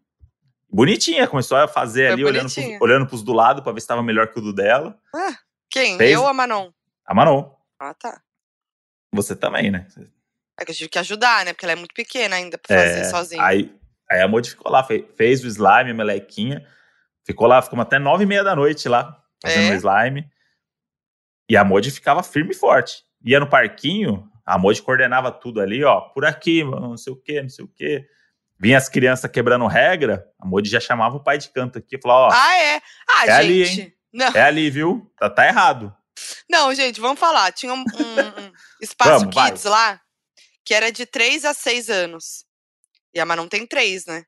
[0.71, 3.86] Bonitinha, começou a fazer Foi ali, olhando pros, olhando pros do lado pra ver se
[3.86, 4.99] estava melhor que o do dela.
[5.69, 5.97] Quem?
[5.97, 6.12] Fez?
[6.13, 6.71] Eu ou a Manon?
[7.05, 8.21] A Manon, Ah, tá.
[9.12, 9.88] você também, né?
[10.60, 11.53] É que eu tive que ajudar, né?
[11.53, 13.43] Porque ela é muito pequena ainda pra fazer É, sozinha.
[13.43, 13.73] Aí,
[14.10, 16.65] aí a Modi ficou lá, fe- fez o slime, a melequinha.
[17.25, 19.71] Ficou lá, ficou até nove e meia da noite lá, fazendo É?
[19.71, 20.29] o slime.
[21.49, 23.03] E a Modi ficava firme e forte.
[23.23, 27.41] Ia no parquinho, a Modi coordenava tudo ali, ó, por aqui, não sei o quê,
[27.41, 28.08] não sei o quê.
[28.60, 32.02] Vinha as crianças quebrando regra, a Modi já chamava o pai de canto aqui e
[32.02, 32.82] falava, ó, Ah, é?
[33.10, 33.95] Ah, É ali, gente.
[34.12, 35.10] Não, é ali, viu?
[35.17, 35.95] Tá, tá errado.
[36.50, 37.52] não, gente, vamos falar.
[37.54, 39.50] Tinha um, um- um espaço Vamos, vai.
[39.52, 40.02] kids lá
[40.65, 42.43] que era de 3 a 6 anos.
[43.13, 44.24] E a Manon tem 3, né?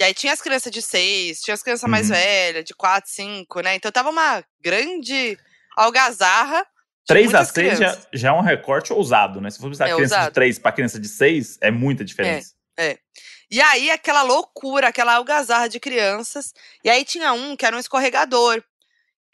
[0.00, 2.14] E aí tinha as crianças de 6, tinha as crianças mais Uhum.
[2.16, 3.74] velhas, de 4, 5, né?
[3.74, 5.36] Então tava uma grande
[5.76, 6.60] algazarra.
[6.62, 9.50] de 3 a muitas 6 já, já é um recorte ousado, né?
[9.50, 10.34] Se for pensar É criança de ousado.
[10.34, 12.52] 3 pra criança de 6, é muita diferença.
[13.50, 16.52] E aí, aquela loucura, aquela algazarra de crianças.
[16.84, 18.62] E aí tinha um que era um escorregador.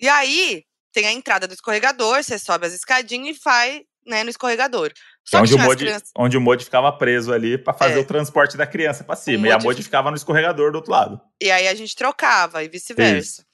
[0.01, 4.31] E aí, tem a entrada do escorregador, você sobe as escadinhas e vai né, no
[4.31, 4.93] escorregador.
[5.25, 6.11] Só é que onde o, Modi, crianças.
[6.17, 8.03] onde o Modi ficava preso ali pra fazer É.
[8.03, 9.49] o transporte da criança pra cima.
[9.49, 11.21] E a Modi ficava no escorregador do outro lado.
[11.43, 13.45] E aí a gente trocava e vice-versa.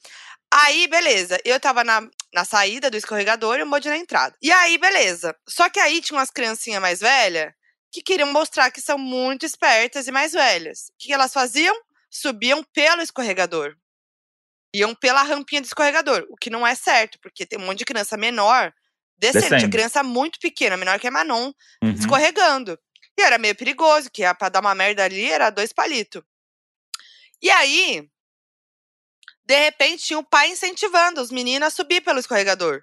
[0.52, 1.38] Aí, beleza.
[1.44, 4.36] Eu tava na, na saída do escorregador e o Modi na entrada.
[4.42, 5.34] E aí, beleza.
[5.48, 7.52] Só que aí tinha umas criancinhas mais velhas
[7.92, 10.88] que queriam mostrar que são muito espertas e mais velhas.
[10.88, 11.78] O que, elas faziam?
[12.10, 13.76] Subiam pelo escorregador.
[14.74, 16.26] Iam pela rampinha do escorregador.
[16.30, 18.72] O que não é certo, porque tem um monte de criança menor
[19.18, 19.46] descendo.
[19.46, 19.72] Tinha Descendo.
[19.72, 21.52] criança muito pequena, menor que a Manon,
[21.84, 21.90] Uhum.
[21.92, 22.78] escorregando.
[23.16, 26.22] E era meio perigoso, que ia pra dar uma merda ali era dois palitos.
[27.42, 28.08] E aí,
[29.44, 32.82] de repente, tinha o pai incentivando os meninos a subir pelo escorregador.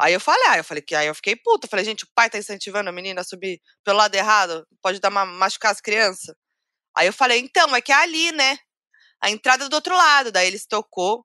[0.00, 1.66] Aí eu falei, ah, eu falei que aí eu fiquei puta.
[1.66, 5.00] Eu falei, gente, o pai tá incentivando a menina a subir pelo lado errado, pode
[5.00, 6.34] dar uma machucar as crianças.
[6.96, 8.58] Aí eu falei, então, é que é ali, né?
[9.20, 10.30] A entrada do outro lado.
[10.30, 11.24] Daí ele se tocou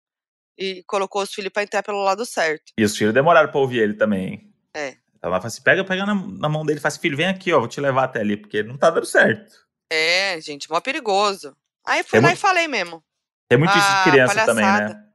[0.58, 2.72] e colocou os filhos pra entrar pelo lado certo.
[2.78, 4.28] E os filhos demoraram pra ouvir ele também.
[4.28, 4.54] hein?
[4.74, 4.98] É.
[5.22, 7.52] Ela fala assim: pega, pega na, na mão dele e fala assim: filho, vem aqui,
[7.54, 9.54] ó, vou te levar até ali, porque não tá dando certo.
[9.92, 11.56] É, gente, mó perigoso.
[11.86, 13.04] Aí fui É lá muito- e falei mesmo.
[13.50, 15.11] Tem muito isso Ah, de criança também, né?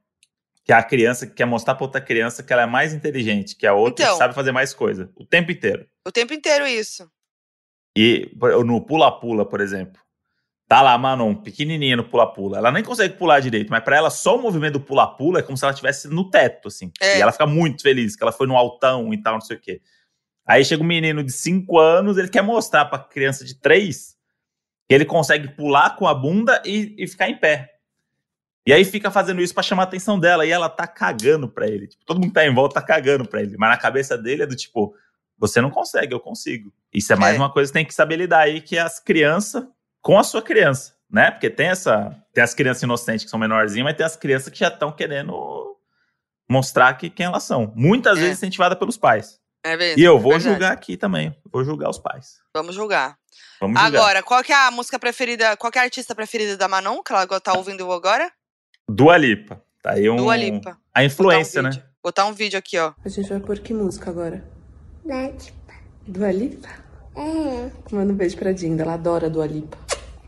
[0.67, 3.65] Que a criança que quer mostrar pra outra criança que ela é mais inteligente, que
[3.65, 4.15] a outra Então.
[4.15, 5.09] que sabe fazer mais coisa.
[5.15, 5.87] O tempo inteiro.
[6.05, 7.09] O tempo inteiro isso.
[7.97, 8.29] E
[8.65, 9.99] no pula-pula, por exemplo.
[10.67, 12.57] Tá lá a Manon, pequenininha no pula-pula.
[12.57, 15.57] Ela nem consegue pular direito, mas pra ela só o movimento do pula-pula é como
[15.57, 16.91] se ela estivesse no teto, assim.
[17.01, 17.17] É.
[17.17, 19.61] E ela fica muito feliz que ela foi no altão e tal, não sei o
[19.61, 19.81] quê.
[20.45, 24.17] Aí chega um menino de 5 anos, ele quer mostrar pra criança de 3
[24.89, 27.76] que ele consegue pular com a bunda e, e ficar em pé.
[28.67, 31.65] E aí fica fazendo isso pra chamar a atenção dela e ela tá cagando pra
[31.67, 31.87] ele.
[31.87, 33.55] Tipo, todo mundo que tá em volta tá cagando pra ele.
[33.57, 34.93] Mas na cabeça dele é do tipo,
[35.37, 36.73] você não consegue, eu consigo.
[36.93, 37.39] Isso é mais É.
[37.39, 39.63] uma coisa que tem que saber lidar aí, que é as crianças
[40.01, 41.31] com a sua criança, né?
[41.31, 42.13] Porque tem essa.
[42.33, 45.77] Tem as crianças inocentes que são menorzinhas, mas tem as crianças que já estão querendo
[46.49, 47.71] mostrar que, quem elas são.
[47.75, 48.21] Muitas É.
[48.21, 49.39] vezes incentivadas pelos pais.
[49.63, 49.99] É mesmo.
[49.99, 50.53] E eu vou verdade.
[50.53, 51.35] julgar aqui também.
[51.51, 52.37] Vou julgar os pais.
[52.53, 53.17] Vamos julgar.
[53.59, 53.99] Vamos julgar.
[53.99, 57.01] Agora, qual que é a música preferida, qual que é a artista preferida da Manon,
[57.01, 58.31] que ela tá ouvindo agora?
[58.89, 59.61] Dua Lipa.
[59.81, 60.15] Tá aí um.
[60.15, 60.71] Dua Lipa.
[60.71, 61.69] A Botar um influência, né?
[61.71, 61.83] vídeo.
[62.03, 62.93] Botar um vídeo aqui, ó.
[63.03, 64.43] A gente vai pôr que música agora?
[65.05, 65.53] Bate.
[66.07, 66.67] Dua Lipa?
[67.15, 67.71] É.
[67.93, 69.77] Manda um beijo pra Dinda, ela adora Dua Lipa.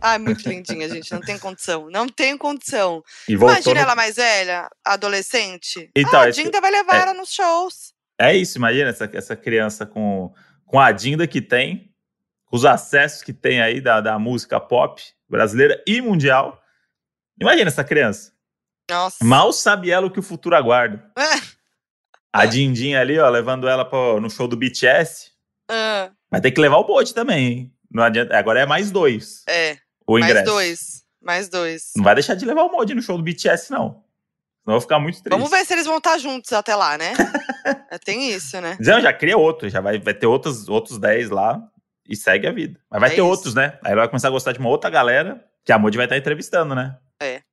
[0.01, 1.11] Ai, muito lindinha, gente.
[1.11, 1.89] Não tem condição.
[1.89, 3.03] Não tem condição.
[3.27, 5.89] E Imagina no- ela mais velha, adolescente.
[5.95, 7.01] Então, ah, a esse- Dinda vai levar é.
[7.01, 7.93] ela nos shows.
[8.17, 10.33] É isso, imagina essa, essa criança com,
[10.65, 11.93] com a Dinda que tem,
[12.45, 16.61] com os acessos que tem aí da, da música pop brasileira e mundial.
[17.39, 18.33] Imagina essa criança.
[18.89, 19.17] Nossa.
[19.23, 21.03] Mal sabe ela o que o futuro aguarda.
[21.17, 21.39] É.
[22.31, 25.31] A Dindinha ali, ó, levando ela pro, no show do BTS.
[25.69, 27.73] Ah, Vai ter que levar o bote também, hein?
[27.91, 30.35] Não adianta, agora é mais dois é, o ingresso.
[30.35, 31.03] mais dois.
[31.21, 31.91] Mais dois.
[31.97, 34.03] Não vai deixar de levar o mod no show do BTS, não.
[34.63, 35.29] Senão eu vou ficar muito triste.
[35.35, 37.13] Vamos ver se eles vão estar juntos até lá, né?
[37.89, 38.77] É, tem isso, né?
[38.81, 41.59] Não, já cria outro, já vai, vai ter outros, outros 10 lá
[42.07, 42.79] e segue a vida.
[42.89, 43.27] Mas vai É ter isso.
[43.27, 43.79] outros, né?
[43.83, 46.17] Aí ela vai começar a gostar de uma outra galera que a Moody vai estar
[46.17, 46.95] entrevistando, né?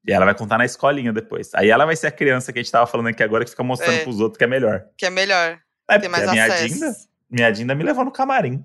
[0.06, 0.10] É.
[0.10, 1.50] E ela vai contar na escolinha depois.
[1.54, 3.62] Aí ela vai ser a criança que a gente tava falando aqui agora que fica
[3.62, 4.02] mostrando É.
[4.02, 4.84] pros outros que é melhor.
[4.96, 5.58] Que é melhor.
[5.88, 6.74] É, Tem mais a minha acesso.
[6.74, 6.92] Dinda,
[7.30, 8.64] minha Dinda me levou no camarim.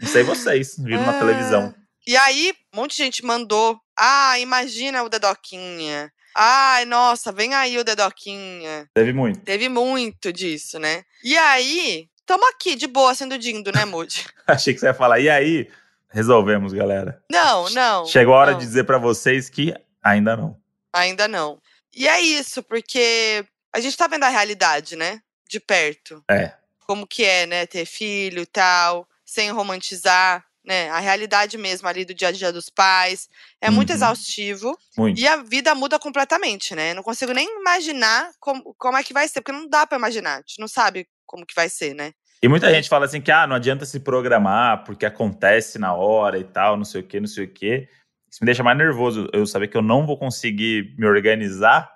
[0.00, 1.18] Não sei vocês, viram na Ah.
[1.18, 1.74] televisão.
[2.06, 3.78] E aí, um monte de gente mandou.
[3.98, 6.10] Ah, imagina o Dedoquinha.
[6.36, 8.86] Ai, nossa, vem aí o Dedoquinha.
[8.94, 9.40] Teve muito.
[9.40, 11.02] Teve muito disso, né?
[11.24, 14.24] E aí, tamo aqui, de boa, sendo dindo, né, Moody?
[14.46, 15.18] Achei que você ia falar.
[15.18, 15.68] E aí,
[16.10, 17.20] resolvemos, galera.
[17.30, 18.06] Não, não.
[18.06, 18.58] Chegou a hora não.
[18.58, 20.56] de dizer pra vocês que ainda não.
[20.96, 21.60] Ainda não.
[21.94, 25.20] E é isso, porque a gente tá vendo a realidade, né?
[25.48, 26.22] De perto.
[26.30, 26.52] É.
[26.86, 27.66] Como que é, né?
[27.66, 30.88] Ter filho e tal, sem romantizar, né?
[30.90, 33.28] A realidade mesmo ali do dia a dia dos pais.
[33.60, 33.96] É muito Uhum.
[33.96, 34.78] exaustivo.
[34.96, 35.20] Muito.
[35.20, 36.94] E a vida muda completamente, né?
[36.94, 40.34] Não consigo nem imaginar como, como é que vai ser, porque não dá pra imaginar.
[40.36, 42.12] A gente não sabe como que vai ser, né?
[42.42, 46.38] E muita gente fala assim que ah, não adianta se programar porque acontece na hora
[46.38, 47.88] e tal, não sei o que, não sei o que.
[48.36, 49.30] Isso me deixa mais nervoso.
[49.32, 51.90] Eu saber que eu não vou conseguir me organizar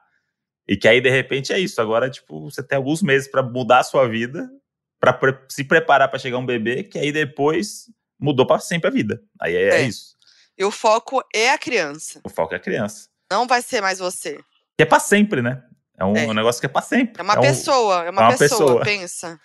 [0.67, 1.79] e que aí de repente é isso.
[1.83, 4.49] Agora, tipo, você tem alguns meses pra mudar a sua vida,
[4.99, 8.91] pra pre- se preparar pra chegar um bebê, que aí depois mudou pra sempre a
[8.91, 9.21] vida.
[9.39, 9.83] Aí é, É.
[9.83, 10.17] isso.
[10.57, 12.21] E o foco é a criança.
[12.25, 13.09] O foco é a criança.
[13.31, 14.39] Não vai ser mais você.
[14.79, 15.63] Que é pra sempre, né?
[15.99, 16.33] É um É.
[16.33, 17.21] negócio que é pra sempre.
[17.21, 18.83] É uma um- pessoa, é uma, é uma pessoa, pessoa.
[18.83, 19.39] pensa.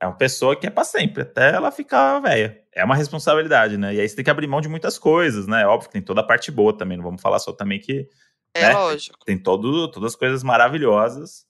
[0.00, 2.60] É uma pessoa que é pra sempre, até ela ficar velha.
[2.72, 3.94] É uma responsabilidade, né?
[3.94, 5.66] E aí você tem que abrir mão de muitas coisas, né?
[5.66, 6.96] Óbvio que tem toda a parte boa também.
[6.96, 8.08] Não vamos falar só também que
[8.54, 8.74] É né?
[8.74, 9.18] lógico.
[9.24, 11.44] tem todo, todas as coisas maravilhosas.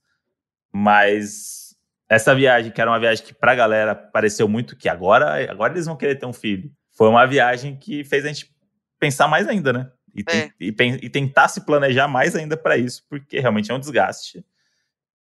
[0.72, 1.74] Mas
[2.08, 5.86] essa viagem, que era uma viagem que pra galera pareceu muito que agora, agora eles
[5.86, 6.70] vão querer ter um filho.
[6.96, 8.50] Foi uma viagem que fez a gente
[8.98, 9.90] pensar mais ainda, né?
[10.14, 10.50] E, É.
[10.58, 14.44] e e tentar se planejar mais ainda pra isso, porque realmente é um desgaste.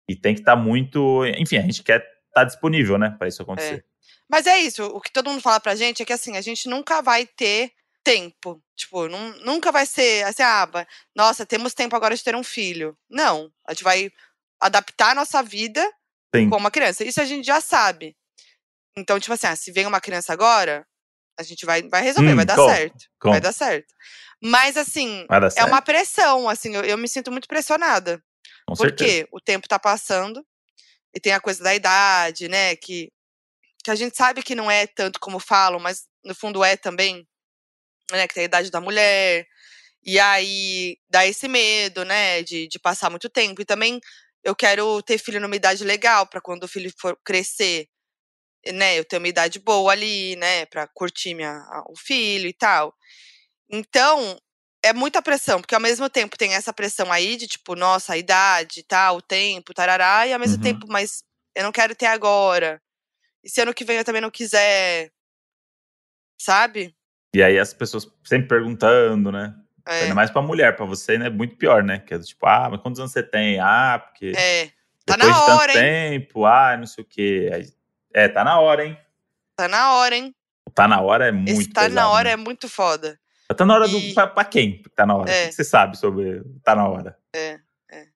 [0.09, 1.25] E tem que estar muito.
[1.39, 3.15] Enfim, a gente quer estar disponível, né?
[3.19, 3.85] Pra isso acontecer.
[4.29, 6.69] Mas é isso, o que todo mundo fala pra gente é que assim, a gente
[6.69, 7.71] nunca vai ter
[8.03, 8.63] tempo.
[8.75, 10.69] Tipo, nun- nunca vai ser assim, ah,
[11.15, 12.97] nossa, temos tempo agora de ter um filho.
[13.11, 14.11] Não, a gente vai
[14.61, 15.83] adaptar a nossa vida
[16.35, 16.49] Sim.
[16.49, 17.05] com uma criança.
[17.05, 18.17] Isso a gente já sabe.
[18.97, 20.87] Então, tipo assim, ah, se vem uma criança agora,
[21.39, 22.69] a gente vai, vai resolver, Hum, vai dar como?
[22.71, 23.05] certo.
[23.21, 23.33] Como?
[23.35, 23.95] Vai dar certo.
[24.43, 25.69] Mas assim, é certo.
[25.69, 28.23] uma pressão, assim, eu, eu me sinto muito pressionada.
[28.67, 28.97] Com certeza.
[29.25, 30.45] Porque o tempo tá passando
[31.15, 32.77] e tem a coisa da idade, né?
[32.77, 33.11] Que,
[33.85, 37.27] que a gente sabe que não é tanto como falam, mas no fundo é também,
[38.13, 38.29] né?
[38.29, 39.47] Que tem a idade da mulher.
[40.05, 42.43] E aí dá esse medo, né?
[42.43, 43.63] De, de passar muito tempo.
[43.63, 44.01] E também
[44.45, 47.89] eu quero ter filho numa idade legal, pra quando o filho for crescer,
[48.73, 48.99] né?
[48.99, 50.67] Eu ter uma idade boa ali, né?
[50.67, 52.95] Pra curtir minha, o filho e tal.
[53.71, 54.39] Então,
[54.83, 58.19] é muita pressão, porque ao mesmo tempo tem essa pressão aí de tipo, nossa, a
[58.19, 60.63] idade, tal, o tempo, tarará, e ao mesmo Uhum.
[60.63, 61.23] tempo, mas
[61.55, 62.81] eu não quero ter agora.
[63.45, 65.11] E se ano que vem eu também não quiser,
[66.41, 66.95] sabe?
[67.35, 69.55] E aí as pessoas sempre perguntando, né?
[69.87, 71.29] É, Ainda mais pra mulher, pra você, né?
[71.29, 71.99] Muito pior, né?
[71.99, 73.59] Que é do tipo, ah, mas quantos anos você tem?
[73.59, 74.67] Ah, porque é,
[75.05, 75.81] tá depois na de tanto hora, hein?
[76.21, 77.51] tempo, ah, não sei o quê.
[78.13, 78.99] É, tá na hora, hein?
[79.57, 80.35] Tá na hora, hein?
[80.75, 82.33] Tá na hora é muito Esse tá pesado, na hora né?
[82.33, 83.19] é muito foda.
[83.55, 83.99] Tá na hora do.
[83.99, 85.31] E- Pra, pra quem que tá na hora?
[85.31, 85.47] É.
[85.47, 87.19] O que você sabe sobre tá na hora?
[87.35, 87.59] É,
[87.91, 88.07] é.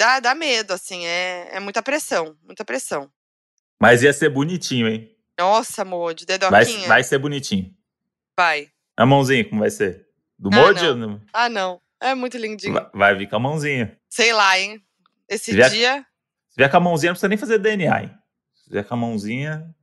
[0.00, 3.10] Dá, dá medo, assim, é, é muita pressão, muita pressão.
[3.80, 5.10] Mas ia ser bonitinho, hein?
[5.38, 6.88] Nossa, amor, de Vai, dedoquinha.
[6.88, 7.74] vai ser bonitinho.
[8.38, 8.70] Vai.
[8.96, 10.06] A mãozinha, como vai ser?
[10.38, 11.20] Do Ah, não?
[11.32, 11.80] Ah, não.
[12.00, 12.72] É muito lindinho.
[12.74, 13.98] Vai, vai vir com a mãozinha.
[14.10, 14.80] Sei lá, hein?
[15.28, 16.06] Esse Se vier- dia.
[16.50, 18.14] Se vier com a mãozinha, não precisa nem fazer DNA, hein?
[18.54, 19.74] Se vier com a mãozinha.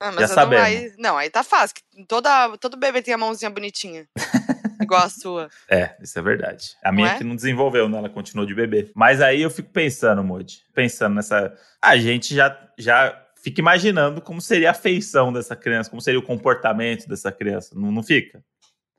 [0.00, 0.64] Ah, Já mas não, sabemos.
[0.64, 1.76] aí, não, aí tá fácil.
[2.06, 4.06] Toda, todo bebê tem a mãozinha bonitinha.
[4.80, 5.48] igual a sua.
[5.68, 6.76] É, isso é verdade.
[6.82, 7.18] A minha é?
[7.18, 7.98] que não desenvolveu, né?
[7.98, 8.90] Ela continuou de bebê.
[8.94, 11.52] Mas aí eu fico pensando, Modi, pensando nessa.
[11.82, 16.24] A gente já, já fica imaginando como seria a feição dessa criança, como seria o
[16.24, 17.74] comportamento dessa criança.
[17.74, 18.38] Não, não fica?
[18.38, 18.42] A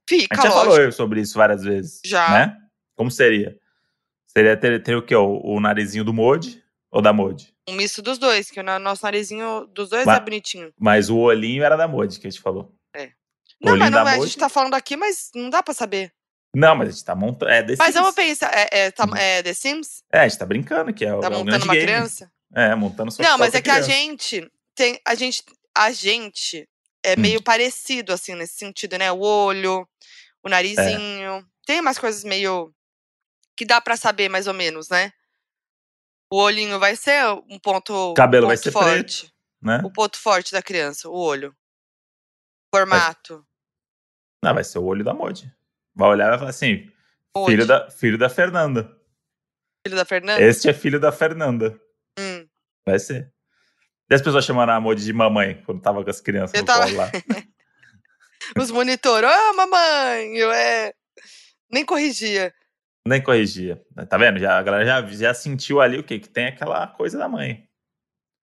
[0.09, 0.75] Fica, gente já lógico.
[0.75, 2.01] falou sobre isso várias vezes.
[2.03, 2.29] Já.
[2.31, 2.57] Né?
[2.95, 3.55] Como seria?
[4.25, 5.15] Seria ter, ter o quê?
[5.15, 7.53] O, o narizinho do Modi ou da Modi?
[7.67, 10.73] Um misto dos dois, que o nosso narizinho dos dois Mas- é bonitinho.
[10.79, 12.73] Mas o olhinho era da Modi, que a gente falou.
[13.61, 16.13] Não, olhinho mas não, a gente tá falando aqui, mas não dá pra saber.
[16.55, 17.51] Não, mas a gente tá montando.
[17.51, 17.93] É, The Mas Sims.
[17.95, 19.15] vamos pensar, é, é, tá- Uhum.
[19.17, 20.01] é The Sims?
[20.13, 21.85] É, a gente tá brincando que é, o- Tá é um montando grande uma game.
[21.85, 22.31] criança?
[22.55, 24.99] É, montando sua Não, mas é que a gente tem.
[25.05, 25.43] A gente,
[25.75, 26.67] a gente
[27.03, 27.15] é Hum.
[27.19, 29.11] meio parecido, assim, nesse sentido, né?
[29.11, 29.85] O olho,
[30.41, 31.45] o narizinho.
[31.65, 32.73] Tem umas coisas meio.
[33.57, 35.11] que dá pra saber mais ou menos, né?
[36.31, 37.93] O olhinho vai ser um ponto.
[37.93, 39.33] O cabelo vai ponto ser forte.
[39.61, 39.81] Né?
[39.83, 41.55] O ponto forte da criança, o olho.
[42.73, 43.45] Formato.
[44.43, 45.51] Não, vai ser o olho da Modi.
[45.95, 46.89] Vai olhar e vai falar assim:
[47.35, 47.51] Onde?
[47.51, 48.95] filho da, filho da Fernanda.
[49.85, 50.41] Filho da Fernanda?
[50.41, 51.79] Este é filho da Fernanda.
[52.17, 52.47] Hum.
[52.85, 53.33] Vai ser.
[54.09, 56.65] E as pessoas chamaram a Modi de mamãe quando tava com as crianças Eu no
[56.65, 57.11] tava- colo lá.
[58.57, 60.93] Os monitores, ô mamãe, eu é.
[61.71, 62.53] Nem corrigia.
[63.07, 63.81] Nem corrigia.
[64.09, 64.39] Tá vendo?
[64.39, 66.19] Já, a galera já, já sentiu ali o quê?
[66.19, 67.67] Que tem aquela coisa da mãe.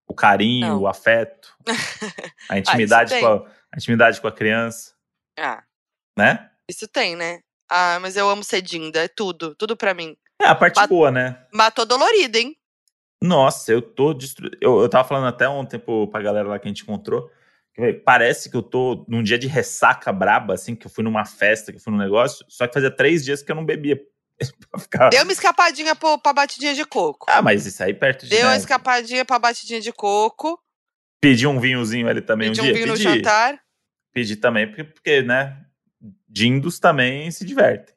[0.08, 0.80] O carinho, Não.
[0.82, 1.54] o afeto,
[2.48, 3.20] a intimidade, tem.
[3.20, 3.36] com a,
[3.72, 4.94] a intimidade com a criança,
[5.36, 5.64] Ah,
[6.16, 6.48] né?
[6.70, 7.40] isso tem, né?
[7.68, 10.16] Ah, mas eu amo ser Dinda, é tudo, tudo pra mim.
[10.40, 11.44] É a parte Mas- boa, né?
[11.52, 12.56] Matou dolorido, hein?
[13.22, 14.56] Nossa, eu tô destruído.
[14.60, 17.28] Eu, eu tava falando até ontem pro, pra galera lá que a gente encontrou.
[17.74, 21.24] que, parece que eu tô num dia de ressaca braba, assim, que eu fui numa
[21.24, 22.44] festa, que eu fui num negócio.
[22.48, 24.00] Só que fazia três dias que eu não bebia.
[24.78, 25.08] ficar...
[25.08, 27.26] Deu uma escapadinha pro, pra batidinha de coco.
[27.28, 28.30] Ah, mas isso aí perto de.
[28.30, 30.60] Deu né, uma escapadinha pra batidinha de coco.
[31.20, 32.74] Pedir um vinhozinho ali também Pedi um um dia.
[32.74, 33.58] vinho no pedi, jantar.
[34.12, 35.62] pedi também, porque, porque, né?
[36.28, 37.94] Dindos também se divertem.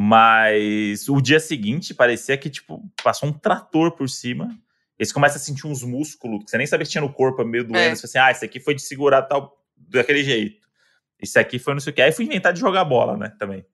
[0.00, 4.48] Mas o dia seguinte parecia que, tipo, passou um trator por cima.
[4.98, 7.42] E você começa a sentir uns músculos que você nem sabia que tinha no corpo,
[7.42, 7.78] é meio doendo.
[7.78, 7.94] É.
[7.94, 10.68] Você assim, ah, esse aqui foi de segurar tal, daquele jeito.
[11.20, 12.02] Esse aqui foi não sei o que.
[12.02, 13.64] Aí fui inventar de jogar bola, né, também.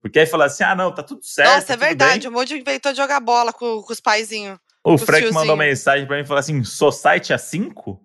[0.00, 1.48] Porque aí fala assim, ah, não, tá tudo certo.
[1.48, 2.20] Nossa, é tá verdade.
[2.20, 2.28] bem.
[2.28, 4.58] O Moody inventou de jogar bola com, com os paizinhos.
[4.82, 5.56] O Frank mandou tiozinho.
[5.56, 8.00] mensagem pra mim e falou assim: Society a 5?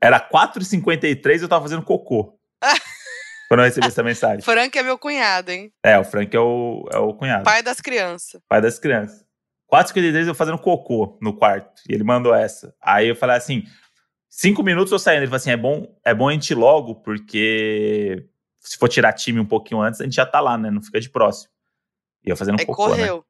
[0.00, 2.36] Era 4h53 e eu tava fazendo cocô.
[3.48, 4.42] Quando eu recebi essa mensagem.
[4.42, 5.72] Frank é meu cunhado, hein?
[5.84, 8.40] É, o Frank é o, é o cunhado, pai, Pai das crianças.
[8.50, 9.24] das crianças.
[9.72, 11.82] 4h53 eu fazendo cocô no quarto.
[11.88, 12.74] E ele mandou essa.
[12.82, 13.62] Aí eu falei assim:
[14.28, 15.20] cinco minutos eu saindo.
[15.20, 18.26] Ele falou assim: é bom, é bom a gente ir logo, porque
[18.64, 20.70] se for tirar time um pouquinho antes, a gente já tá lá, né?
[20.70, 21.50] Não fica de próximo.
[22.24, 22.96] E eu fazendo Aí cocô, né?
[22.96, 23.24] correu.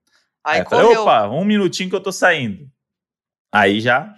[0.44, 1.02] Aí eu falei, correu.
[1.02, 2.70] opa, um minutinho que eu tô saindo.
[3.52, 4.14] Aí já,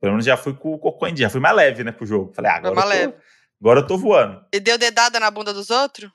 [0.00, 2.06] pelo menos já fui com o cocô em dia, já fui mais leve, né, pro
[2.06, 2.32] jogo.
[2.32, 3.22] Falei, ah, agora, mais eu tô, leve.
[3.60, 4.44] agora eu tô voando.
[4.52, 6.10] E deu dedada na bunda dos outros?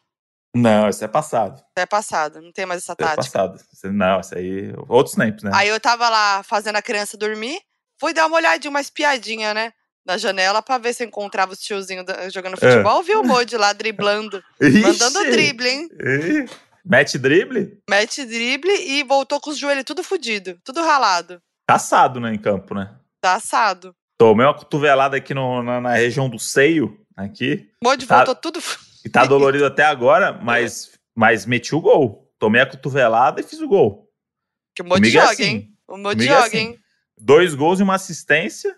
[0.56, 1.62] Não, isso é passado.
[1.78, 2.42] É passado.
[2.42, 3.24] Não tem mais essa Isso é tática.
[3.40, 3.60] passado.
[3.74, 4.74] Isso- Não, isso aí.
[4.88, 5.52] Outros tempos, né?
[5.54, 7.60] Aí eu tava lá fazendo a criança dormir.
[8.00, 9.74] Fui dar uma olhadinha, uma espiadinha, né?
[10.06, 13.02] Na janela pra ver se eu encontrava os tiozinhos jogando futebol.
[13.02, 14.44] Viu o Moody lá driblando.
[14.62, 15.22] Mandando É.
[15.24, 15.32] Ixi!
[15.32, 15.90] drible, hein?
[16.86, 17.80] Mete drible?
[17.90, 20.60] Mete drible e voltou com os joelhos tudo fudido.
[20.64, 21.42] Tudo ralado.
[21.68, 22.94] Caçado, né, em campo, né?
[23.20, 23.96] Tá assado.
[24.20, 27.68] Tomei uma cotovelada aqui no- na, na região do seio, aqui.
[27.84, 28.18] O Moody Tá.
[28.18, 28.60] voltou tudo.
[29.04, 32.32] E tá dolorido até agora, mas, mas meti o gol.
[32.38, 34.08] Tomei a cotovelada e fiz o gol.
[34.76, 35.44] Que o Comigo é joga, assim.
[35.44, 35.74] hein?
[35.88, 36.58] O Comigo é joga, assim.
[36.58, 36.80] hein?
[37.20, 38.76] Dois gols e uma assistência.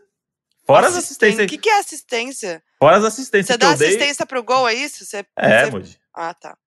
[0.67, 1.45] Fora as assistências.
[1.45, 2.61] O que, que é assistência?
[2.77, 3.87] Fora as assistências Você dá eu dei.
[3.87, 5.05] assistência pro gol, é isso?
[5.05, 5.99] Você, É, você- Moody.
[6.13, 6.57] Ah, tá.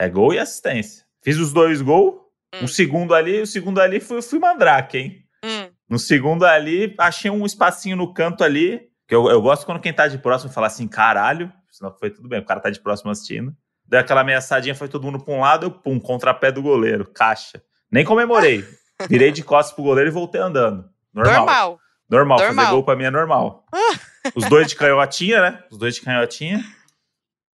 [0.00, 1.04] É gol e assistência.
[1.22, 2.20] Fiz os dois gols.
[2.54, 2.64] Hum.
[2.64, 5.24] O segundo ali, o segundo ali fui, fui mandrake, hein?
[5.44, 5.70] Hum.
[5.88, 8.88] No segundo ali, achei um espacinho no canto ali.
[9.06, 11.52] Que eu, eu gosto quando quem tá de próximo fala assim, caralho.
[11.70, 13.54] Senão foi tudo bem, o cara tá de próximo assistindo.
[13.84, 17.62] Deu aquela ameaçadinha, foi todo mundo pra um lado, eu, pum, contrapé do goleiro, caixa.
[17.90, 18.64] Nem comemorei.
[19.08, 20.88] Virei de costas pro goleiro e voltei andando.
[21.12, 21.36] Normal.
[21.36, 21.78] Normal.
[22.10, 22.72] Normal, fazer Normal.
[22.74, 23.64] gol pra mim é normal.
[24.34, 25.64] Os dois de canhotinha, né?
[25.70, 26.62] Os dois de canhotinha.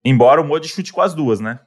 [0.04, 1.58] Embora o Modi chute com as duas, né?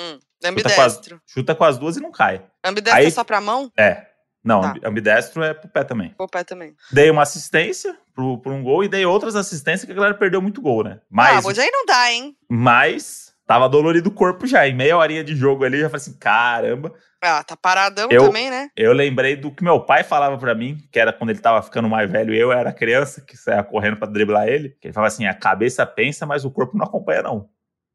[0.00, 0.18] Hum.
[0.18, 1.20] com as- Ambidestro.
[1.26, 2.44] Chuta com as duas e não cai.
[2.64, 3.70] Ambidestro Aí- é só pra mão?
[3.78, 4.06] É.
[4.42, 4.68] Não, Tá.
[4.70, 6.14] ambi- ambidestro é pro pé também.
[6.18, 6.74] O pé também.
[6.92, 10.42] Dei uma assistência pro, pro um gol e dei outras assistências que a galera perdeu
[10.42, 10.98] muito gol, né?
[11.00, 12.36] ah, Mas, Moody aí não dá, hein?
[12.50, 14.66] mas tava dolorido o corpo já.
[14.66, 16.92] Em meia horinha de jogo ali, eu já falei assim, caramba.
[17.22, 18.68] Ah, tá paradão Eu- também, né?
[18.76, 21.88] Eu lembrei do que meu pai falava pra mim, que era quando ele tava ficando
[21.88, 24.70] mais velho e eu era criança, que saia correndo pra driblar ele.
[24.80, 27.48] Que ele falava assim, a cabeça pensa, mas o corpo não acompanha não.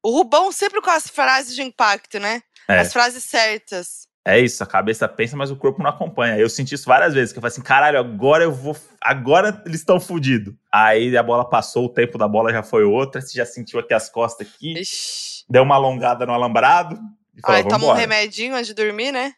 [0.03, 2.41] O Rubão sempre com as frases de impacto, né?
[2.67, 2.79] É.
[2.79, 4.07] As frases certas.
[4.25, 6.37] É isso, a cabeça pensa, mas o corpo não acompanha.
[6.37, 8.75] Eu senti isso várias vezes, que eu falei assim, caralho, agora eu vou.
[9.01, 10.53] Agora eles estão fodidos.
[10.71, 13.93] Aí a bola passou, o tempo da bola já foi outra, você já sentiu aqui
[13.93, 15.28] as costas aqui, Ixi.
[15.49, 16.99] Deu uma alongada no alambrado.
[17.35, 17.99] E falou, Aí toma um vambora.
[17.99, 19.33] remedinho antes de dormir, né?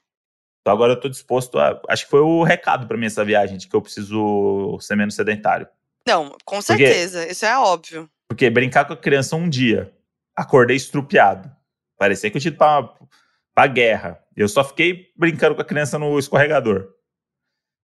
[0.62, 1.80] Então agora eu tô disposto a.
[1.90, 5.16] Acho que foi o recado pra mim essa viagem, de que eu preciso ser menos
[5.16, 5.68] sedentário.
[6.08, 7.28] Não, com Porque- certeza.
[7.28, 8.10] Isso é óbvio.
[8.28, 9.94] Porque brincar com a criança um dia,
[10.36, 11.52] acordei estrupiado.
[11.98, 12.90] Parecia que eu tinha ido pra,
[13.54, 14.20] pra guerra.
[14.36, 16.88] Eu só fiquei brincando com a criança no escorregador.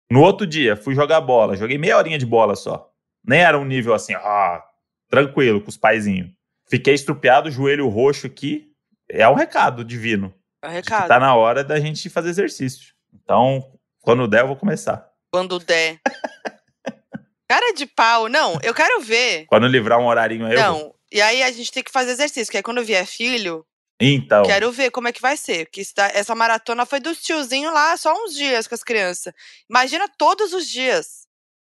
[0.10, 1.56] No outro dia, fui jogar bola.
[1.58, 2.90] Joguei meia horinha de bola só.
[3.26, 4.64] Nem era um nível assim, ah,
[5.10, 6.30] tranquilo, com os paizinhos.
[6.68, 8.72] Fiquei estrupiado, joelho roxo aqui.
[9.10, 10.34] É um recado divino.
[10.62, 11.08] É que recado.
[11.08, 12.94] tá na hora da gente fazer exercício.
[13.14, 15.08] Então, quando der, eu vou começar.
[15.32, 16.00] Quando der.
[17.48, 18.28] Cara de pau.
[18.28, 19.46] Não, eu quero ver.
[19.46, 20.64] Quando livrar um horarinho aí, vou.
[20.64, 20.96] Não.
[21.12, 23.66] E aí a gente tem que fazer exercício, que aí quando vier filho,
[24.00, 25.66] Então, quero ver como é que vai ser.
[25.68, 29.32] Porque essa maratona foi dos tiozinhos lá só uns dias com as crianças.
[29.70, 31.28] Imagina todos os dias.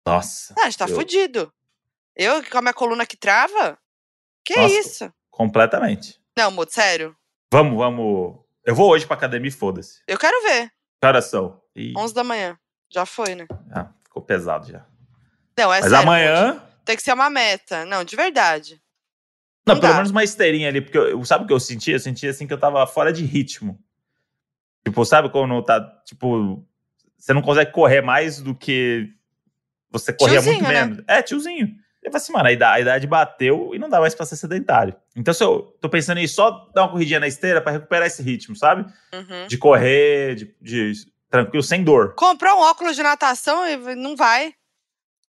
[0.07, 1.53] nossa, Ah, a gente tá Eu- fudido.
[2.14, 3.78] Eu com a minha coluna que trava?
[4.45, 4.74] Que Nossa.
[4.74, 5.12] isso?
[5.30, 6.20] completamente.
[6.36, 7.16] Não, Mudo, sério.
[7.53, 8.38] Vamos, vamos.
[8.64, 10.01] Eu vou hoje pra academia e foda-se.
[10.07, 10.70] Eu quero ver.
[11.01, 11.61] Que horas são?
[11.74, 12.59] Ih, 11 da manhã.
[12.90, 13.47] Já foi, né?
[13.72, 14.84] ah, ficou pesado já.
[15.59, 15.99] Não, é Mas sério.
[16.09, 16.62] Amanhã.
[16.84, 17.84] Tem que ser uma meta.
[17.86, 18.80] Não, de verdade.
[19.66, 19.97] Não, Não pelo dá.
[19.99, 21.90] menos uma esteirinha ali, porque eu, sabe o que eu senti?
[21.93, 23.78] Eu senti assim que eu tava fora de ritmo.
[24.84, 26.66] Tipo, sabe quando tá, tipo,
[27.16, 29.09] você não consegue correr mais do que
[29.90, 30.86] você corria muito Tiozinho, né?
[30.86, 31.05] menos.
[31.07, 31.76] É, tiozinho.
[32.03, 34.36] Eu falei assim, mano, a idade, a idade bateu e não dá mais pra ser
[34.36, 34.94] sedentário.
[35.14, 38.22] Então, se eu tô pensando em só dar uma corridinha na esteira pra recuperar esse
[38.22, 38.82] ritmo, sabe?
[39.14, 39.46] Uhum.
[39.46, 40.92] De correr, de, de
[41.30, 42.14] tranquilo, sem dor.
[42.14, 44.53] Comprou um óculos de natação e não vai.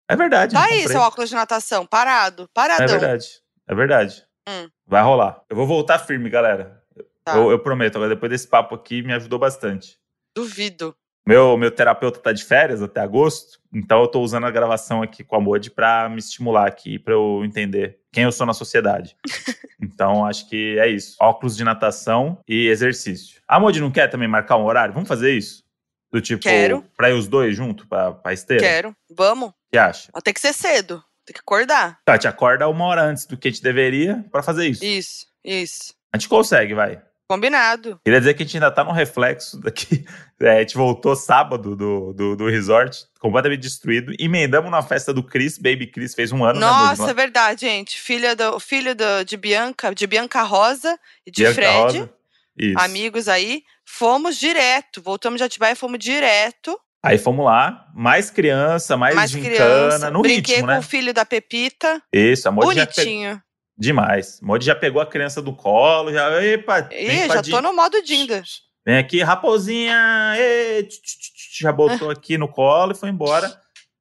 [0.08, 0.54] É verdade.
[0.54, 2.86] Tá não aí seu óculos de natação, parado, paradão.
[2.86, 3.28] É verdade.
[3.68, 4.24] É verdade.
[4.48, 4.70] Hum.
[4.86, 5.42] Vai rolar.
[5.50, 6.82] Eu vou voltar firme, galera.
[7.24, 7.36] Tá.
[7.36, 7.96] Eu, eu prometo.
[7.96, 10.00] Agora, depois desse papo aqui, me ajudou bastante.
[10.36, 10.96] Duvido.
[11.30, 15.24] Meu, meu terapeuta tá de férias até agosto, então eu tô usando a gravação aqui
[15.24, 19.16] com a Modi pra me estimular aqui, pra eu entender quem eu sou na sociedade.
[19.80, 21.16] então, acho que é isso.
[21.22, 23.40] Óculos de natação e exercício.
[23.48, 24.92] A Modi não quer também marcar um horário?
[24.92, 25.64] Vamos fazer isso?
[26.12, 26.84] Do tipo, Quero.
[26.98, 28.64] pra ir os dois junto pra, pra esteira?
[28.64, 28.96] Quero.
[29.16, 29.50] Vamos.
[29.50, 30.10] O que acha?
[30.12, 31.04] Mas tem que ser cedo.
[31.28, 32.00] Tem que acordar.
[32.06, 34.84] Tá, te acorda uma hora antes do que a gente deveria pra fazer isso.
[34.84, 35.94] Isso, isso.
[36.12, 37.00] A gente consegue, vai.
[37.30, 38.02] Combinado.
[38.04, 40.04] Queria dizer que a gente ainda tá no reflexo daqui.
[40.42, 44.14] É, a gente voltou sábado do, do, do resort, completamente destruído.
[44.18, 47.12] Emendamos na festa do Chris, Baby Chris fez um ano, né, Nossa, Modi?
[47.12, 48.00] é verdade, gente.
[48.00, 52.14] Filha do, filho do, de Bianca, de Bianca Rosa e de Bianca Fred, Rosa.
[52.58, 52.80] Isso.
[52.80, 53.64] amigos aí.
[53.84, 55.02] Fomos direto.
[55.02, 56.80] Voltamos de Atibaia e fomos direto.
[57.04, 60.10] Aí fomos lá, mais criança, mais, mais gincana, criança.
[60.10, 60.80] no Brinquei ritmo, com né?
[60.80, 62.02] o filho da Pepita.
[62.14, 63.42] Isso, a Modi já pegou Bonitinho.
[63.80, 64.40] Demais.
[64.42, 68.02] A Modi já pegou a criança do colo, já, epa, Ih, já tô no modo
[68.04, 68.44] Dinda.
[68.86, 73.10] Vem aqui, raposinha, ê, tch, tch, tch, tch, já botou aqui no colo e foi
[73.10, 73.50] embora.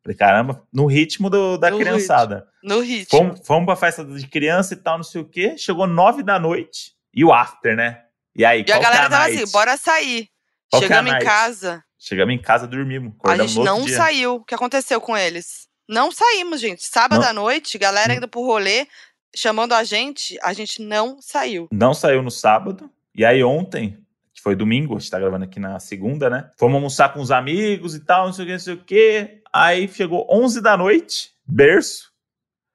[0.02, 2.46] Falei, caramba, no ritmo do- da No criançada.
[2.62, 3.18] No ritmo.
[3.18, 5.56] Fomos, fomos pra festa de criança e tal, não sei o quê.
[5.58, 6.92] Chegou nove da noite.
[7.12, 8.02] E o after, né?
[8.34, 9.42] E aí, E a que é galera tava night?
[9.42, 10.28] assim, bora sair.
[10.70, 13.12] Qual é a Chegamos em casa, Chegamos em casa, dormimos.
[13.24, 13.96] a gente não dia.
[13.96, 14.34] saiu.
[14.36, 15.66] O que aconteceu com eles?
[15.88, 16.86] Não saímos, gente.
[16.86, 17.28] Sábado Não.
[17.28, 18.16] à noite, galera Hum.
[18.18, 18.86] indo pro rolê,
[19.34, 21.68] chamando a gente, a gente não saiu.
[21.72, 22.90] Não saiu no sábado.
[23.14, 23.98] E aí ontem,
[24.34, 26.50] que foi domingo, a gente tá gravando aqui na segunda, né?
[26.56, 29.42] Fomos almoçar com os amigos e tal, não sei o que, não sei o que.
[29.52, 32.12] Aí chegou 11 da noite, berço.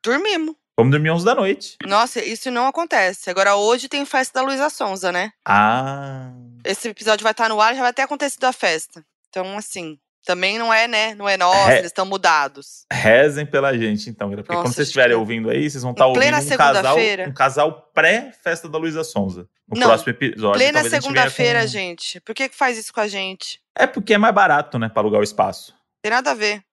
[0.04, 0.56] Dormimos.
[0.76, 1.78] Fomos dormir 11 da noite.
[1.86, 3.30] Nossa, isso não acontece.
[3.30, 5.32] Agora, hoje tem festa da Luísa Sonza, né?
[5.46, 6.34] Ah...
[6.66, 9.06] Esse episódio vai estar no ar, já vai ter acontecido a festa.
[9.30, 11.16] Então, assim, também não é, né?
[11.16, 11.74] Não é É.
[11.80, 12.86] eles estão mudados.
[12.92, 14.30] Rezem pela gente, então.
[14.30, 17.30] Porque Nossa, quando vocês estiverem ouvindo aí, vocês vão estar Em ouvindo um casal, segunda-feira.
[17.30, 19.48] um casal pré-festa da Luísa Sonza.
[19.68, 20.54] No Não, próximo episódio.
[20.60, 22.20] Plena talvez a gente segunda-feira, com- gente.
[22.22, 23.60] Por que, que faz isso com a gente?
[23.78, 24.90] É porque é mais barato, né?
[24.90, 25.74] Pra alugar o espaço.
[26.02, 26.64] Tem nada a ver.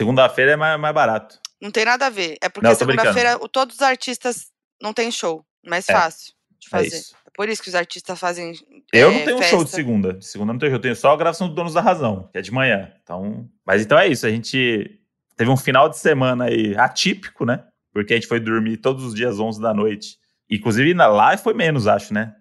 [0.00, 1.38] Segunda-feira é mais, mais barato.
[1.60, 2.36] Não tem nada a ver.
[2.40, 4.46] É porque segunda-feira todos os artistas
[4.80, 5.44] não tem show.
[5.66, 6.86] Mais É, fácil de É fazer.
[6.88, 7.14] isso.
[7.26, 8.52] É por isso que os artistas fazem.
[8.92, 9.54] Eu é, não tenho um festa.
[9.56, 10.12] show de segunda.
[10.14, 10.76] De segunda não tenho show.
[10.78, 12.92] Eu tenho só a gravação do Donos da Razão, que é de manhã.
[13.02, 13.48] Então.
[13.64, 14.26] Mas então é isso.
[14.26, 14.98] A gente
[15.36, 17.64] teve um final de semana aí atípico, né?
[17.92, 20.16] Porque a gente foi dormir todos os dias 11 da noite.
[20.50, 22.34] Inclusive na- lá foi menos, acho, né?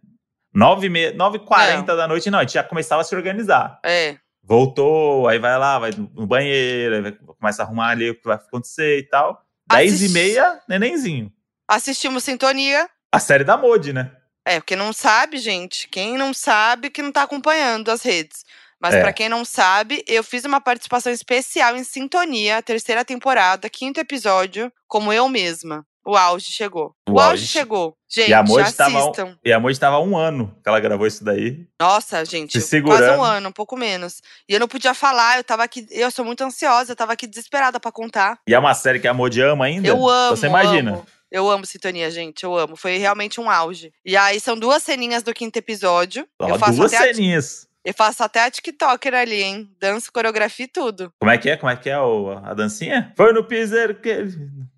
[0.55, 2.39] 9h40 9h40 da noite, não.
[2.39, 3.79] A gente já começava a se organizar.
[3.85, 4.17] É.
[4.41, 8.35] Voltou, aí vai lá, vai no banheiro, vai, começa a arrumar ali o que vai
[8.37, 9.43] acontecer e tal.
[9.69, 11.31] 10 Assist- e meia, nenenzinho.
[11.67, 12.89] Assistimos Sintonia.
[13.17, 14.11] A série da Modi, né?
[14.45, 15.87] É, porque não sabe, gente.
[15.89, 18.45] Quem não sabe que não tá acompanhando as redes.
[18.79, 19.01] Mas É.
[19.01, 24.71] pra quem não sabe, eu fiz uma participação especial em Sintonia, terceira temporada, quinto episódio,
[24.87, 25.83] como eu mesma.
[26.05, 26.93] O auge chegou.
[27.09, 27.47] O, O auge, auge.
[27.47, 27.93] chegou.
[28.09, 29.35] Gente, E a Modi tava um- assistam.
[29.43, 31.67] E a Modi tava há um ano que ela gravou isso daí.
[31.81, 34.21] Nossa, gente, Se quase um ano, um pouco menos.
[34.47, 37.27] E eu não podia falar, eu tava aqui, eu sou muito ansiosa, eu tava aqui
[37.27, 38.39] desesperada pra contar.
[38.47, 39.85] E é uma série que a Modi ama ainda.
[39.89, 40.91] Eu amo, Você imagina.
[40.91, 41.05] amo.
[41.31, 42.75] Eu amo Sintonia, gente, eu amo.
[42.75, 43.91] Foi realmente um auge.
[44.05, 46.27] E aí são duas ceninhas do quinto episódio.
[46.39, 47.67] Ó, eu, faço duas a, ceninhas.
[47.83, 49.69] eu faço até a TikToker ali, hein?
[49.79, 51.11] Dança, coreografia e tudo.
[51.19, 51.57] Como é que é?
[51.57, 53.13] Como é que é o- a dancinha?
[53.17, 54.31] Foi no piseiro que ele...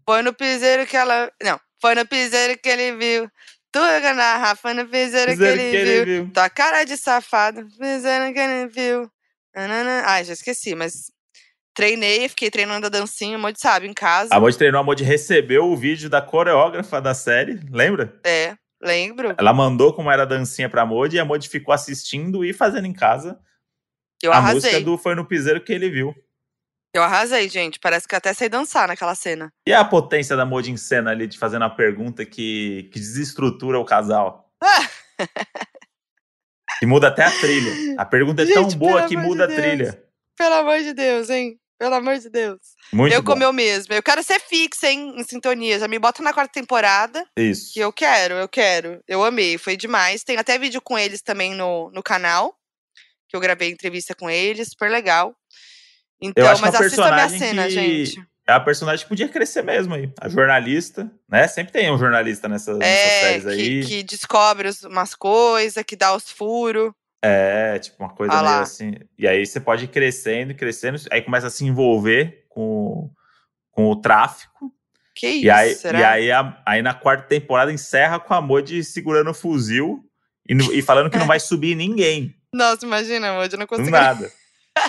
[0.06, 1.32] Foi no piseiro que ela.
[1.44, 3.30] Não, foi no piseiro que ele viu.
[3.72, 3.80] Tu
[4.16, 6.32] na foi no piseiro, piseiro que ele viu.
[6.34, 9.12] Tua cara de safado, piseiro que ele viu.
[10.06, 11.12] Ai, já esqueci, mas
[11.80, 14.34] treinei, fiquei treinando a dancinha, um monte sabe, em casa.
[14.34, 18.20] A Modi treinou, a Modi recebeu o vídeo da coreógrafa da série, lembra?
[18.26, 19.34] É, lembro.
[19.38, 22.86] Ela mandou como era a dancinha pra Modi e a Modi ficou assistindo e fazendo
[22.86, 23.40] em casa
[24.22, 24.56] Eu a arrasei.
[24.56, 26.14] música do Foi no Piseiro que ele viu.
[26.94, 27.80] Eu arrasei, gente.
[27.80, 29.54] Parece que até sei dançar naquela cena.
[29.66, 33.80] E a potência da Modi em cena ali de fazendo a pergunta que, que desestrutura
[33.80, 34.52] o casal.
[36.80, 37.96] que muda até a trilha.
[37.98, 40.04] A pergunta é tão Gente, boa pelo que amor de muda a trilha.
[40.38, 41.59] Pelo amor de Deus, hein?
[41.80, 42.60] Pelo amor de Deus.
[42.92, 43.32] Muito eu bom.
[43.32, 43.96] como eu mesma.
[43.96, 45.14] Eu quero ser fixa, hein?
[45.18, 45.80] Em sintonia.
[45.80, 47.26] Já me bota na quarta temporada.
[47.38, 47.74] Isso.
[47.74, 49.02] Que eu quero, eu quero.
[49.08, 50.22] Eu amei, foi demais.
[50.24, 52.54] Tem até vídeo com eles também no, no canal.
[53.30, 55.34] Que eu gravei entrevista com eles, super legal.
[56.22, 58.24] Então, acho que mas assista a minha cena, que- gente.
[58.46, 60.12] É a personagem que podia crescer mesmo aí.
[60.20, 61.48] A jornalista, né?
[61.48, 63.86] Sempre tem um jornalista nessas, nessas É, séries que, aí.
[63.86, 66.92] que descobre umas coisas, que dá os furos.
[67.22, 68.96] É, tipo, uma coisa Ah meio assim.
[69.18, 73.12] E aí você pode ir crescendo, crescendo, aí começa a se envolver com,
[73.72, 74.72] com o tráfico.
[75.16, 76.00] Que isso, E aí, será?
[76.00, 80.00] e aí, a- aí na quarta temporada encerra com a Modi segurando o fuzil
[80.48, 82.34] e, e falando que não vai subir ninguém.
[82.54, 83.90] Nossa, imagina, amor, eu não consigo.
[83.92, 84.32] nada.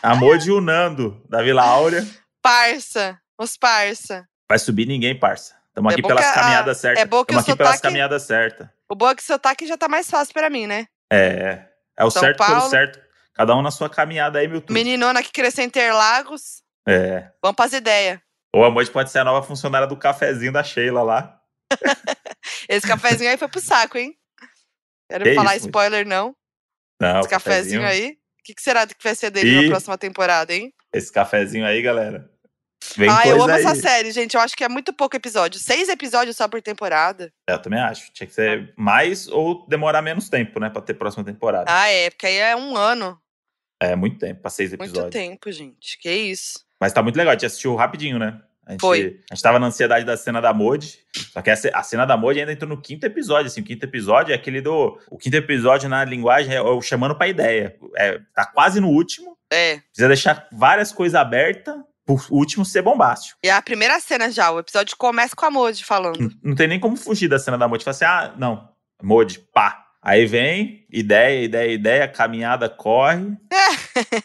[0.03, 2.07] A Modi e o Nando da Vila Áurea.
[2.41, 4.25] Parça, os parça.
[4.49, 5.55] Vai subir ninguém, parça.
[5.69, 7.03] Estamos É aqui pelas a- caminhadas certas.
[7.03, 8.69] é bom que Estamos aqui pelas sotaque- caminhadas certas.
[8.89, 10.87] O bom é que o sotaque já tá mais fácil pra mim, né?
[11.13, 11.65] É.
[12.01, 12.71] É o São certo pelo Paulo.
[12.71, 12.99] certo.
[13.35, 14.73] Cada um na sua caminhada aí, meu tudo.
[14.73, 16.63] Meninona que cresceu em Interlagos.
[16.89, 17.31] É.
[17.43, 18.19] Vamos pras ideias.
[18.55, 21.41] Ou a Modi pode ser a nova funcionária do cafezinho da Sheila lá.
[22.69, 24.15] Esse cafezinho aí foi pro saco, hein?
[25.09, 26.35] Quero Que falar isso, spoiler, não.
[27.01, 28.13] Não, Esse o cafezinho aí.
[28.41, 29.63] O que, que será que vai ser dele Ih.
[29.65, 30.73] na próxima temporada, hein?
[30.93, 32.29] Esse cafezinho aí, galera.
[32.97, 33.63] Vem ah, eu amo aí.
[33.65, 34.35] essa série, gente.
[34.35, 35.61] Eu acho que é muito pouco episódio.
[35.61, 37.33] Seis episódios só por temporada.
[37.49, 38.11] Eu também acho.
[38.13, 40.71] Tinha que ser mais ou demorar menos tempo, né?
[40.71, 41.67] Pra ter próxima temporada.
[41.69, 43.21] Ah, é, porque aí é um ano.
[43.83, 45.13] É muito tempo, pra seis Muito episódios.
[45.13, 45.99] tempo, gente.
[45.99, 46.61] Que isso.
[46.81, 47.31] Mas tá muito legal.
[47.31, 48.41] A gente assistiu rapidinho, né?
[48.67, 49.21] A gente, Foi.
[49.31, 50.99] A gente tava na ansiedade da cena da Modi.
[51.33, 53.47] Só que a ce- a cena da Modi ainda entrou no quinto episódio.
[53.47, 54.99] Assim, o quinto episódio é aquele do.
[55.11, 57.75] O quinto episódio na linguagem é o chamando pra ideia.
[57.97, 59.37] É, tá quase no último.
[59.53, 59.79] É.
[59.79, 61.75] Precisa deixar várias coisas abertas
[62.17, 63.39] pro último ser bombástico.
[63.45, 64.51] E é a primeira cena já.
[64.51, 66.19] O episódio começa com a Modi falando.
[66.21, 67.85] Não, não tem nem como fugir da cena da Modi.
[67.85, 68.69] Fala assim, ah, não.
[69.03, 69.87] Modi, pá.
[70.03, 73.37] Aí vem, ideia, ideia, ideia, caminhada corre,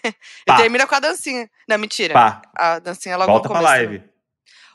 [0.07, 0.55] e Pá.
[0.55, 1.49] termina com a dancinha.
[1.67, 2.13] Não, mentira.
[2.13, 4.01] pá, A dancinha logo volta no pra live.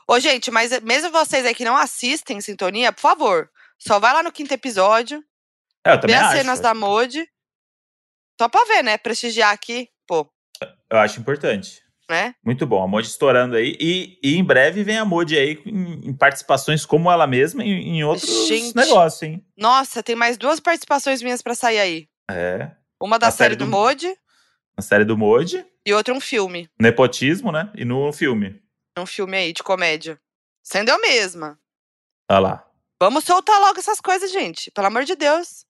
[0.07, 3.49] Ô, gente, mas mesmo vocês aí que não assistem Sintonia, por favor,
[3.79, 5.23] só vai lá no quinto episódio,
[5.83, 6.37] É, eu vê também as acho.
[6.37, 7.27] cenas da Modi.
[8.39, 8.95] Só pra ver, né?
[8.97, 10.31] Prestigiar aqui, pô,
[10.89, 11.81] Eu acho importante.
[12.11, 12.35] Né?
[12.45, 13.75] Muito bom, a Modi estourando aí.
[13.79, 17.97] E, e em breve vem a Modi aí em, em participações como ela mesma em,
[17.97, 18.75] em outros Gente.
[18.75, 19.43] negócios, hein?
[19.57, 22.07] Nossa, tem mais duas participações minhas pra sair aí.
[22.29, 22.69] É.
[23.01, 24.15] Uma da série, série do do- Modi
[24.77, 26.69] Na série do Modi, e outra um filme.
[26.79, 27.71] nepotismo, né?
[27.75, 28.61] E no filme.
[28.99, 30.19] Um filme aí de comédia.
[30.61, 31.57] Sendo eu mesma.
[32.29, 32.67] Olha lá.
[33.01, 34.69] Vamos soltar logo essas coisas, gente.
[34.69, 35.65] Pelo amor de Deus.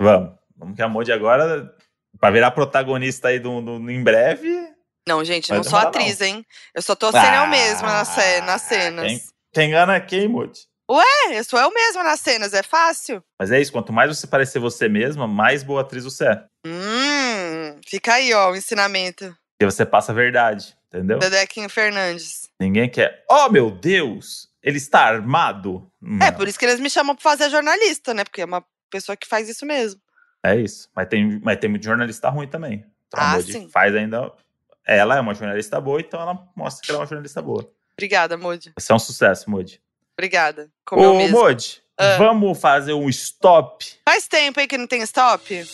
[0.00, 0.34] Vamos.
[0.56, 1.74] Vamos que a Modi agora,
[2.20, 4.73] pra virar protagonista aí do, do- em breve.
[5.06, 6.46] Não, gente, não sou atriz, hein?
[6.74, 9.06] Eu só tô sendo eu mesma nas, ce- nas Ah, cenas.
[9.06, 10.60] Quem, quem engana é quem, Modi?
[10.90, 13.22] É, eu sou eu mesma nas cenas, é fácil.
[13.38, 16.44] Mas é isso, quanto mais você parecer você mesma, mais boa atriz você é.
[16.66, 19.24] Hum, fica aí, ó, o ensinamento.
[19.58, 21.18] Porque você passa a verdade, entendeu?
[21.18, 22.48] Dedequinho Fernandes.
[22.60, 23.24] Ninguém quer.
[23.30, 24.48] Oh, meu Deus!
[24.62, 25.90] Ele está armado?
[26.22, 26.34] É, Não.
[26.34, 28.24] por isso que eles me chamam pra fazer jornalista, né?
[28.24, 30.00] Porque é uma pessoa que faz isso mesmo.
[30.44, 30.88] É isso.
[30.94, 32.84] Mas tem, mas tem muito jornalista ruim também.
[33.08, 33.68] Então Ah, sim.
[33.70, 34.32] faz ainda.
[34.86, 37.68] Ela é uma jornalista boa, então ela mostra que ela é uma jornalista boa.
[37.96, 38.72] Obrigada, Modi.
[38.78, 39.80] Isso é um sucesso, Modi.
[40.16, 40.68] Obrigada.
[40.84, 41.38] Como eu Ô, mesmo.
[41.38, 42.16] Modi, Ah.
[42.18, 43.84] vamos fazer um stop?
[44.08, 45.64] Faz tempo aí que não tem stop?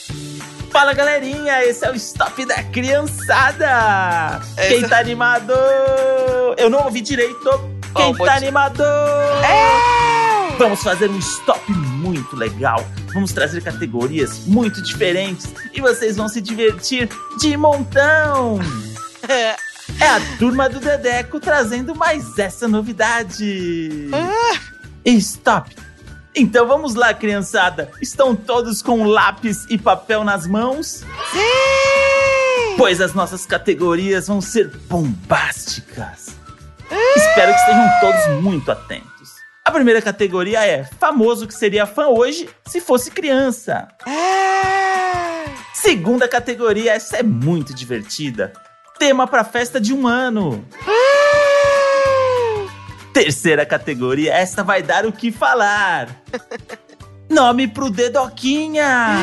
[0.71, 1.65] Fala, galerinha!
[1.65, 4.41] Esse é o stop da criançada!
[4.69, 5.53] Quem Esse- tá animado?
[6.57, 7.51] Eu não ouvi direito.
[7.97, 8.83] Quem Ó, tá animado?
[8.85, 10.57] É!
[10.59, 12.85] Vamos fazer um stop muito legal.
[13.15, 17.09] Vamos trazer categorias muito diferentes e vocês vão se divertir
[17.41, 18.59] de montão.
[19.29, 24.09] É a turma do Dedeco trazendo mais essa novidade.
[25.05, 25.77] Stop.
[26.35, 27.91] Então vamos lá, criançada.
[28.01, 31.05] Estão todos com lápis e papel nas mãos?
[31.33, 32.77] Sim!
[32.77, 36.37] Pois as nossas categorias vão ser bombásticas.
[37.17, 39.31] Espero que estejam todos muito atentos.
[39.65, 43.89] A primeira categoria é famoso que seria fã hoje se fosse criança.
[44.07, 45.51] É!
[45.75, 48.53] Segunda categoria, essa é muito divertida.
[49.01, 50.63] Tema para festa de um ano.
[53.15, 56.23] Terceira categoria, essa vai dar o que falar.
[57.27, 59.17] Nome pro Dedoquinha.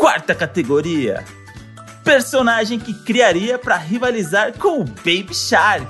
[0.00, 1.24] Quarta categoria,
[2.02, 5.86] personagem que criaria para rivalizar com o Baby Shark.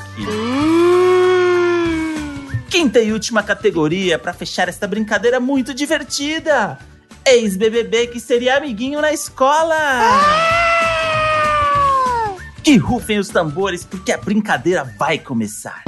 [2.68, 6.78] Quinta e última categoria para fechar esta brincadeira muito divertida.
[7.24, 9.78] Ex-BBB que seria amiguinho na escola.
[12.62, 15.82] Que rufem os tambores porque a brincadeira vai começar.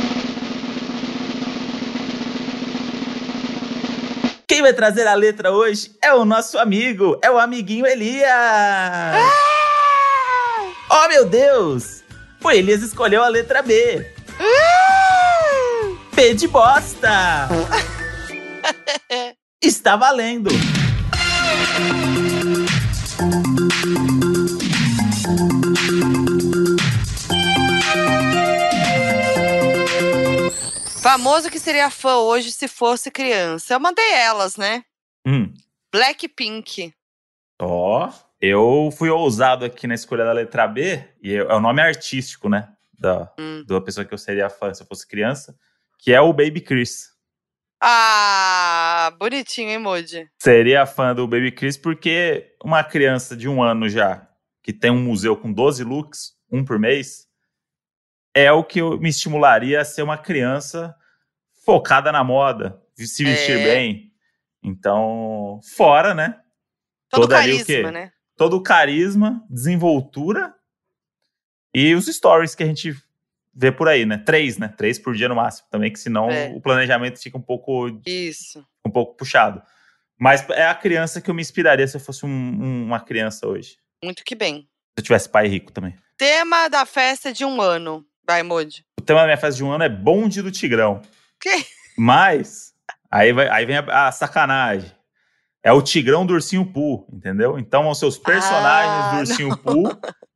[4.46, 8.26] Quem vai trazer a letra hoje é o nosso amigo, é o amiguinho Elias.
[10.90, 12.02] Oh meu Deus!
[12.42, 14.04] O Elias escolheu a letra B.
[16.14, 17.48] P de bosta!
[19.62, 20.50] Está valendo!
[31.02, 33.74] Famoso que seria fã hoje se fosse criança.
[33.74, 34.84] Eu mandei elas, né?
[35.26, 35.52] Hum,
[35.92, 36.92] Blackpink.
[37.60, 42.48] Ó, eu fui ousado aqui na escolha da letra B, e é o nome artístico,
[42.48, 42.68] né?
[42.98, 43.64] Da, Hum.
[43.66, 45.56] da pessoa que eu seria fã se eu fosse criança,
[45.98, 47.08] que é o Baby Chris.
[47.82, 50.28] Ah, bonitinho, hein, Moody?
[50.38, 54.28] Seria fã do Baby Chris porque uma criança de um ano já,
[54.62, 57.26] que tem um museu com 12 looks, um por mês,
[58.34, 60.94] é o que eu- me estimularia a ser uma criança
[61.64, 63.64] focada na moda, se vestir É.
[63.64, 64.12] bem.
[64.62, 66.40] Então, fora, né?
[67.10, 67.72] Todo Todo ali o quê?
[67.82, 68.12] carisma, né?
[68.36, 70.54] todo o carisma, desenvoltura
[71.74, 72.94] e os stories que a gente
[73.52, 74.16] vê por aí, né?
[74.18, 74.68] Três, né?
[74.68, 76.48] Três por dia no máximo também, que senão É.
[76.54, 78.64] o planejamento fica um pouco, Isso.
[78.86, 79.62] um pouco puxado.
[80.18, 83.46] Mas é a criança que eu me inspiraria se eu fosse um- um- uma criança
[83.46, 83.76] hoje.
[84.04, 84.62] Muito que bem.
[84.62, 85.94] Se eu tivesse pai rico também.
[86.16, 88.04] Tema da festa de um ano.
[88.30, 88.84] Vai, Moody.
[89.00, 91.02] O tema da minha festa de um ano é bonde do Tigrão.
[91.40, 91.66] Que?
[91.98, 92.72] Mas,
[93.10, 94.90] aí, vai, aí vem a, a sacanagem.
[95.62, 97.58] É o Tigrão do Ursinho Poo, entendeu?
[97.58, 99.82] Então, são seus personagens Ah, do Ursinho Poo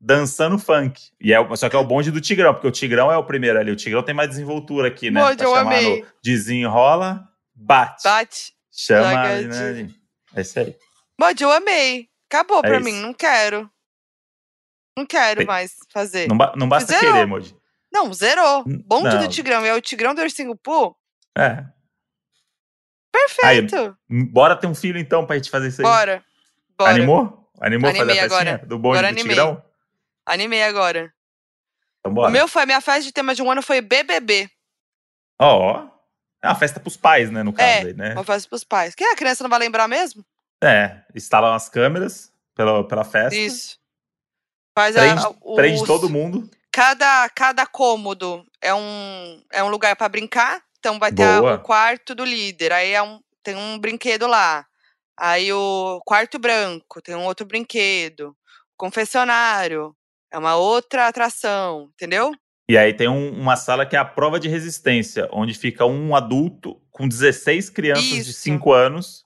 [0.00, 1.00] dançando funk.
[1.20, 3.58] E é, só que é o bonde do Tigrão, porque o Tigrão é o primeiro
[3.58, 3.70] ali.
[3.70, 5.22] O Tigrão tem mais desenvoltura aqui, né?
[5.22, 6.04] Moody, eu amei.
[6.22, 8.02] desenrola, bate.
[8.02, 8.52] Bate.
[8.70, 9.90] Chama, Joga né?
[10.34, 10.76] É isso aí.
[11.18, 12.08] Moody, eu amei.
[12.30, 12.84] Acabou É pra isso.
[12.84, 13.00] mim.
[13.00, 13.70] Não quero.
[14.98, 16.28] Não quero mais fazer.
[16.28, 17.12] Não, ba- não basta Zerou.
[17.14, 17.56] querer, Moody.
[17.94, 18.64] Não, zerou.
[18.64, 19.20] Bonde não.
[19.22, 19.64] do Tigrão.
[19.64, 20.96] É o Tigrão do Ursinho Poo?
[21.38, 21.64] É.
[23.12, 23.96] Perfeito.
[24.08, 25.84] Bora ter um filho então pra gente fazer isso aí.
[25.86, 26.24] Bora.
[26.76, 26.90] Bora.
[26.90, 27.50] Animou?
[27.60, 28.66] Animou fazer Animei a festinha agora.
[28.66, 29.36] do bonde Agora do animei.
[29.36, 29.62] Tigrão?
[30.26, 31.12] Animei agora.
[32.00, 32.28] Então bora.
[32.28, 34.50] O meu foi, a minha festa de tema de um ano foi BBB.
[35.40, 35.86] Ó,
[36.42, 38.12] é uma festa pros pais, né, no caso É, aí, né?
[38.14, 38.94] Uma festa pros pais.
[38.94, 40.24] Que a criança não vai lembrar mesmo?
[40.62, 43.78] É, instalam as câmeras pela, pela festa, Isso.
[44.76, 46.50] Faz prende, a, os- prende todo mundo.
[46.74, 50.60] Cada, cada cômodo é um, é um lugar pra brincar.
[50.80, 51.54] Então vai ter Boa.
[51.54, 52.72] o quarto do líder.
[52.72, 54.66] Aí é um, tem um brinquedo lá.
[55.16, 58.36] Aí o quarto branco tem um outro brinquedo.
[58.76, 59.94] Confessionário
[60.32, 62.32] é uma outra atração, entendeu?
[62.68, 66.16] E aí tem um- uma sala que é a prova de resistência, onde fica um
[66.16, 68.32] adulto com 16 crianças de Isso.
[68.40, 69.24] 5 anos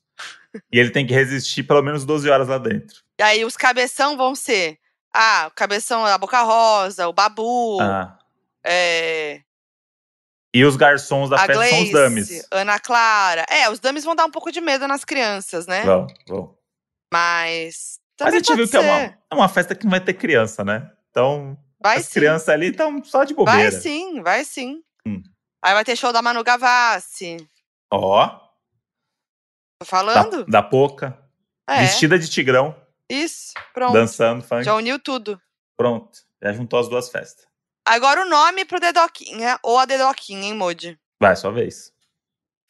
[0.71, 2.99] e ele tem que resistir pelo menos 12 horas lá dentro.
[3.19, 4.79] E aí os cabeção vão ser.
[5.21, 8.17] Ah, o cabeção da Boca Rosa, o Babu, Ah,
[8.65, 9.41] é,
[10.55, 12.47] E os garçons da a festa são os dummies.
[12.53, 13.45] Ana Clara.
[13.51, 15.83] É, os dummies vão dar um pouco de medo nas crianças, né?
[15.85, 16.57] Vão, vão.
[17.13, 17.99] Mas.
[18.21, 19.19] Mas a gente viu pode que é uma, ser.
[19.31, 20.91] é uma festa que não vai ter criança, né?
[21.11, 22.13] Então, Vai as sim.
[22.13, 23.71] crianças ali estão só de Vai bobeira.
[23.73, 24.83] sim, vai sim.
[25.07, 25.23] Hum.
[25.65, 27.37] Aí vai ter show da Manu Gavassi.
[27.93, 30.45] Ó, Tô da, falando?
[30.47, 31.17] da Poca,
[31.69, 31.81] é.
[31.83, 32.75] vestida de tigrão,
[33.09, 33.53] Isso.
[33.73, 33.93] Pronto.
[33.95, 34.65] dançando funk.
[34.65, 35.41] Já uniu tudo.
[35.77, 37.47] Pronto, já juntou as duas festas.
[37.85, 40.99] Agora o nome pro Dedoquinha ou a Dedoquinha, hein, Modi?
[41.21, 41.93] Vai, sua vez.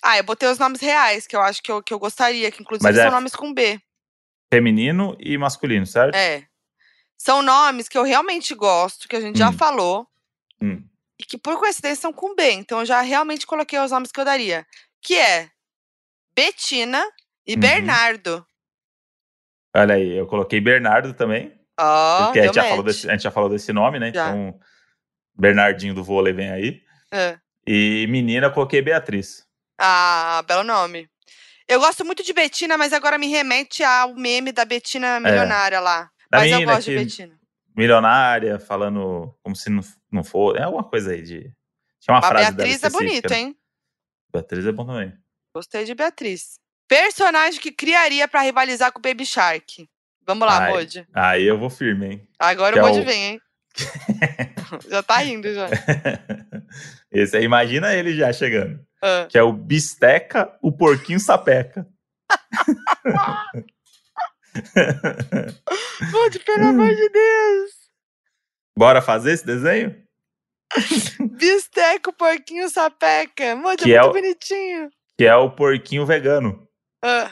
[0.03, 2.63] Ah, eu botei os nomes reais, que eu acho que eu, que eu gostaria, que
[2.63, 3.81] inclusive Mas são é- nomes com B.
[4.53, 6.15] Feminino e masculino, certo?
[6.15, 6.47] É.
[7.17, 9.53] São nomes que eu realmente gosto, que a gente já Hum.
[9.55, 10.09] falou,
[10.63, 10.85] Hum.
[11.19, 12.53] e que por coincidência são com B.
[12.53, 14.65] Então eu já realmente coloquei os nomes que eu daria.
[15.03, 15.51] Que é
[16.35, 17.05] Betina
[17.47, 17.61] e Uhum.
[17.61, 18.47] Bernardo.
[19.75, 21.59] Olha aí, eu coloquei Bernardo também.
[21.79, 22.87] Ó, porque a gente, já falou match.
[22.87, 24.13] desse, a gente já falou desse nome, né?
[24.13, 24.29] Já.
[24.29, 24.59] Então,
[25.35, 26.83] Bernardinho do vôlei vem aí.
[27.13, 27.39] É.
[27.67, 29.47] E menina, eu coloquei Beatriz.
[29.79, 31.09] Ah, belo nome.
[31.69, 36.11] Eu gosto muito de Betina, mas agora me remete ao meme da Betina milionária lá.
[36.11, 36.29] É.
[36.31, 37.39] Da mas eu gosto de Betina.
[37.77, 40.57] Milionária, falando como se não, não for.
[40.57, 41.53] É alguma coisa aí de.
[42.01, 43.39] Tinha uma A frase Beatriz é bonito, né?
[43.39, 43.57] hein?
[44.33, 45.13] Beatriz é bom também.
[45.55, 46.59] Gostei de Beatriz.
[46.89, 49.89] Personagem que criaria pra rivalizar com o Baby Shark.
[50.27, 50.73] Vamos lá, Ai.
[50.73, 51.07] Modi.
[51.15, 52.29] Aí eu vou firme, hein?
[52.39, 53.41] Agora que o é Modi o- vem, hein?
[54.89, 55.69] já tá rindo, já.
[57.13, 58.81] Esse aí, imagina ele já chegando.
[59.03, 59.27] Ah.
[59.29, 61.87] Que é o Bisteca, o Porquinho Sapeca.
[66.13, 67.71] Modi, pelo amor de Deus.
[68.77, 69.97] Bora fazer esse desenho?
[71.33, 73.57] Bisteco, porquinho, sapeca.
[73.57, 74.91] Modi, Que é é muito o- bonitinho.
[75.17, 76.68] Que é o porquinho vegano.
[77.05, 77.31] Ah,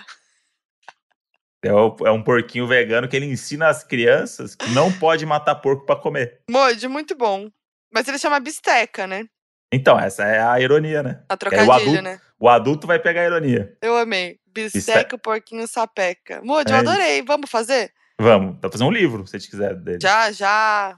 [1.65, 5.57] É, o- é um porquinho vegano que ele ensina as crianças que não pode matar
[5.57, 6.41] porco pra comer.
[6.49, 7.51] Modi, muito bom.
[7.93, 9.25] Mas ele chama bisteca, né?
[9.73, 11.25] Então, essa é a ironia, né?
[11.29, 12.21] A o trocadilho, adulto- né?
[12.39, 13.77] O adulto vai pegar a ironia.
[13.83, 14.39] Eu amei.
[14.47, 16.41] Bisteca, porquinho, sapeca.
[16.45, 17.23] Modi, eu É adorei.
[17.23, 17.93] Vamos fazer?
[18.21, 19.99] Vamos, tá fazendo um livro, se a gente quiser dele.
[20.01, 20.97] Já, já.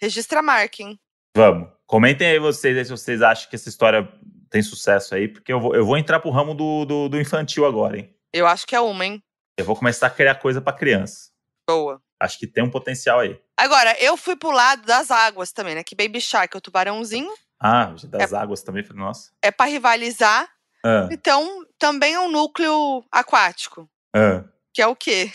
[0.00, 1.00] Registra a marca, hein?
[1.34, 1.68] Vamos.
[1.86, 4.06] Comentem aí vocês aí se vocês acham que essa história
[4.54, 7.66] tem sucesso aí, porque eu vou, eu vou entrar pro ramo do, do, do infantil
[7.66, 8.14] agora, hein?
[8.32, 9.20] Eu acho que é uma, hein?
[9.58, 11.30] Eu vou começar a criar coisa pra criança.
[11.68, 12.00] Boa.
[12.22, 13.36] Acho que tem um potencial aí.
[13.56, 15.82] Agora, eu fui pro lado das águas também, né?
[15.82, 17.32] Que Baby Shark é o tubarãozinho.
[17.60, 19.32] Ah, das águas também, nossa.
[19.42, 20.48] É pra rivalizar.
[20.86, 23.90] Ah, Então, também é um núcleo aquático.
[24.14, 24.44] ah.
[24.72, 25.32] Que é o quê?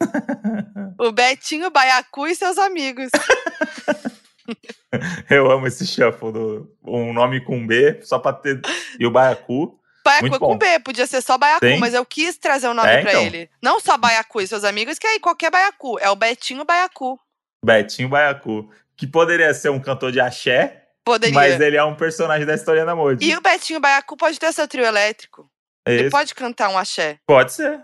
[0.98, 3.10] O Betinho, Baiacu e seus amigos.
[5.30, 8.60] Eu amo esse shuffle do um nome com B, só pra ter.
[8.98, 9.78] E o Baiacu.
[10.04, 10.58] Baiacu é com.
[10.58, 11.78] B, podia ser só Baiacu, Sim.
[11.78, 13.22] mas eu quis trazer o nome É, pra então.
[13.22, 13.48] ele.
[13.62, 15.98] Não só Baiacu e seus amigos, que aí qualquer Baiacu.
[16.00, 17.18] É o Betinho Baiacu.
[17.64, 18.68] Betinho Baiacu.
[18.96, 21.34] Que poderia ser um cantor de axé, Poderia.
[21.34, 23.24] mas ele é um personagem da história da Moji.
[23.24, 25.50] E o Betinho Baiacu pode ter seu trio elétrico.
[25.86, 27.18] Ele Esse pode cantar um axé.
[27.26, 27.80] Pode ser.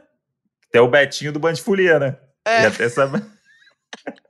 [0.71, 2.17] Tem o Betinho do Band Folia, né?
[2.45, 2.63] É.
[2.63, 3.07] Já tem essa...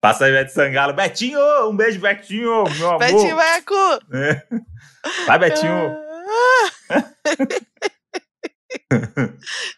[0.00, 0.92] Passa a Ivete Sangalo.
[0.92, 2.98] Betinho, um beijo, Betinho, meu amor.
[2.98, 3.74] Betinho Baiacu!
[4.14, 4.42] É.
[5.26, 5.96] Vai, Betinho.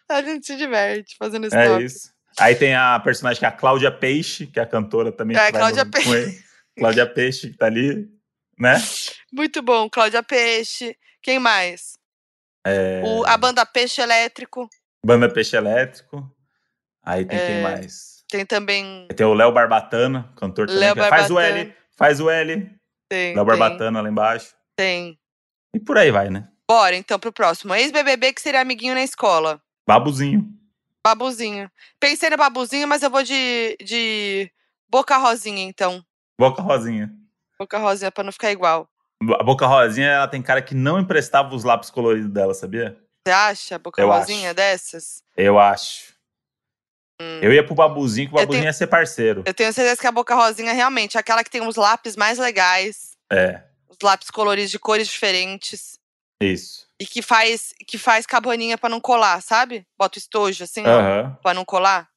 [0.09, 2.11] a gente se diverte fazendo esse É isso.
[2.39, 5.35] Aí tem a personagem que é a Cláudia Peixe, que é a cantora também.
[5.37, 6.43] É, Cláudia no- Peixe.
[6.77, 8.07] Cláudia Peixe, que tá ali,
[8.57, 8.75] né?
[9.33, 9.89] Muito bom.
[9.89, 10.95] Cláudia Peixe.
[11.21, 11.93] Quem mais?
[12.65, 14.69] É, O- a banda Peixe Elétrico.
[15.05, 16.23] Banda Peixe Elétrico.
[17.03, 18.10] Aí tem quem É, mais?
[18.31, 19.07] Tem também.
[19.15, 20.79] Tem o Léo Barbatana, cantor também.
[20.79, 21.59] Léo que Faz o Barbatana.
[21.59, 22.71] L, faz o L.
[23.09, 24.55] Tem, Léo Barbatana lá embaixo.
[24.75, 25.19] tem.
[25.75, 26.47] E por aí vai, né?
[26.67, 27.73] Bora, então, pro próximo.
[27.75, 29.61] Ex-BBB que seria amiguinho na escola.
[29.87, 30.47] Babuzinho.
[31.05, 31.69] Babuzinho.
[31.99, 34.49] Pensei no Babuzinho, mas eu vou de, de
[34.89, 36.03] Boca Rosinha, então.
[36.39, 37.09] Boca Rosinha.
[37.59, 38.87] Boca Rosinha pra não ficar igual.
[39.39, 42.97] A Boca Rosinha, ela tem cara que não emprestava os lápis coloridos dela, sabia?
[43.25, 43.79] Você acha?
[43.79, 44.55] Boca Eu Rosinha acho.
[44.55, 45.23] dessas?
[45.35, 46.10] Eu acho.
[47.41, 49.43] Eu ia pro Babuzinho, que o Babuzinho tenho- ia ser parceiro.
[49.45, 52.37] Eu tenho certeza que a Boca Rosinha realmente é aquela que tem os lápis mais
[52.37, 55.97] legais, É, os lápis coloridos de cores diferentes.
[56.41, 56.87] isso.
[56.99, 59.85] E que faz, que faz cabaninha pra não colar, sabe?
[59.97, 61.37] Bota o estojo assim, ó, Aham.
[61.41, 62.07] pra não colar.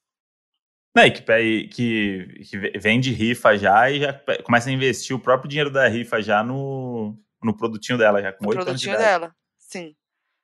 [0.96, 4.12] Não, e que, que, que vende rifa já e já
[4.44, 8.44] começa a investir o próprio dinheiro da rifa já no, no produtinho dela, já com
[8.46, 9.34] O oito anos de produtinho dela.
[9.58, 9.94] Sim.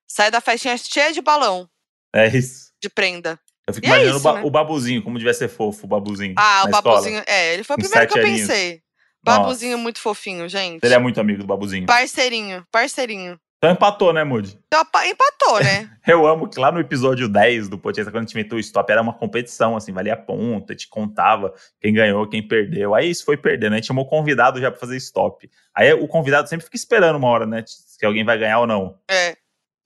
[0.08, 1.68] Sai da festinha cheia de balão,
[2.12, 2.72] É isso.
[2.82, 3.38] de prenda.
[3.70, 4.46] Eu fico E é imaginando isso, o, ba- né?
[4.46, 6.34] o babuzinho, como devia ser fofo o babuzinho.
[6.36, 6.82] Ah, o escola.
[6.82, 7.22] babuzinho.
[7.26, 8.80] É, ele foi o Com primeiro que eu pensei.
[9.24, 9.38] Nossa.
[9.40, 10.80] Babuzinho muito fofinho, gente.
[10.82, 11.86] Ele é muito amigo do babuzinho.
[11.86, 13.38] Parceirinho, parceirinho.
[13.62, 14.58] Então empatou, né, Moody?
[14.68, 15.90] Então, empatou, né?
[16.08, 18.90] Eu amo que lá no episódio 10 do Potência, quando a gente inventou o stop,
[18.90, 22.94] era uma competição, assim, valia ponta, te contava quem ganhou, quem perdeu.
[22.94, 25.50] Aí isso foi perdendo, a gente chamou o convidado já pra fazer stop.
[25.74, 28.96] Aí o convidado sempre fica esperando uma hora, né, se alguém vai ganhar ou não.
[29.10, 29.36] É.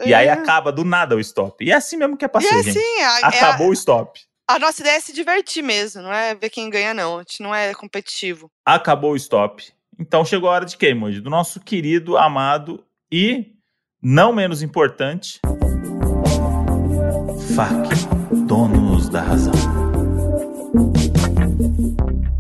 [0.07, 0.33] E aí É.
[0.33, 1.65] acaba do nada o stop.
[1.65, 2.71] E é assim mesmo que é pra E é gente.
[2.79, 4.21] assim, a, é a- Acabou o stop.
[4.49, 7.17] a nossa ideia é se divertir mesmo, não é ver quem ganha, não.
[7.17, 8.51] A gente não é competitivo.
[8.67, 9.73] Acabou o stop.
[9.99, 11.21] Então chegou a hora de quem, Moody?
[11.21, 13.53] Do nosso querido, amado e
[14.03, 15.41] não menos importante,
[17.55, 17.89] FAC,
[18.47, 19.53] donos da razão.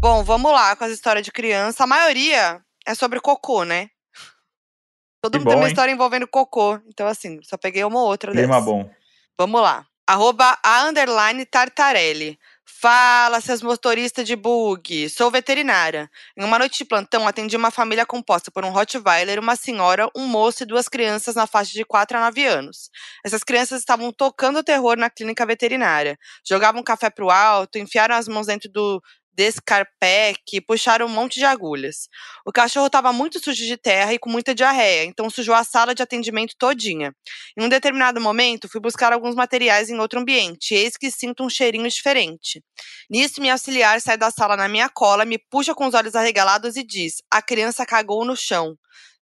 [0.00, 1.84] Bom, vamos lá com as histórias de criança.
[1.84, 3.88] A maioria é sobre cocô, né?
[5.24, 5.72] Todo Que mundo tem bom, uma hein?
[5.72, 6.78] história envolvendo cocô.
[6.86, 8.60] Então, assim, só peguei uma ou outra Clima dessas.
[8.60, 8.90] bom.
[9.38, 9.86] Vamos lá.
[10.06, 12.38] Arroba a underline Tartarelli.
[12.66, 15.08] Fala, seus motoristas de bug.
[15.08, 16.10] Sou veterinária.
[16.36, 20.26] Em uma noite de plantão, atendi uma família composta por um Rottweiler, uma senhora, um
[20.26, 22.90] moço e duas crianças na faixa de 4 a 9 anos.
[23.24, 26.18] Essas crianças estavam tocando terror na clínica veterinária.
[26.46, 29.02] Jogavam café pro alto, enfiaram as mãos dentro do
[29.34, 32.08] descarpec puxaram um monte de agulhas.
[32.46, 35.94] O cachorro estava muito sujo de terra e com muita diarreia, então sujou a sala
[35.94, 37.14] de atendimento todinha.
[37.56, 41.50] Em um determinado momento, fui buscar alguns materiais em outro ambiente, eis que sinto um
[41.50, 42.62] cheirinho diferente.
[43.10, 46.76] Nisso, minha auxiliar sai da sala na minha cola, me puxa com os olhos arregalados
[46.76, 48.76] e diz: A criança cagou no chão.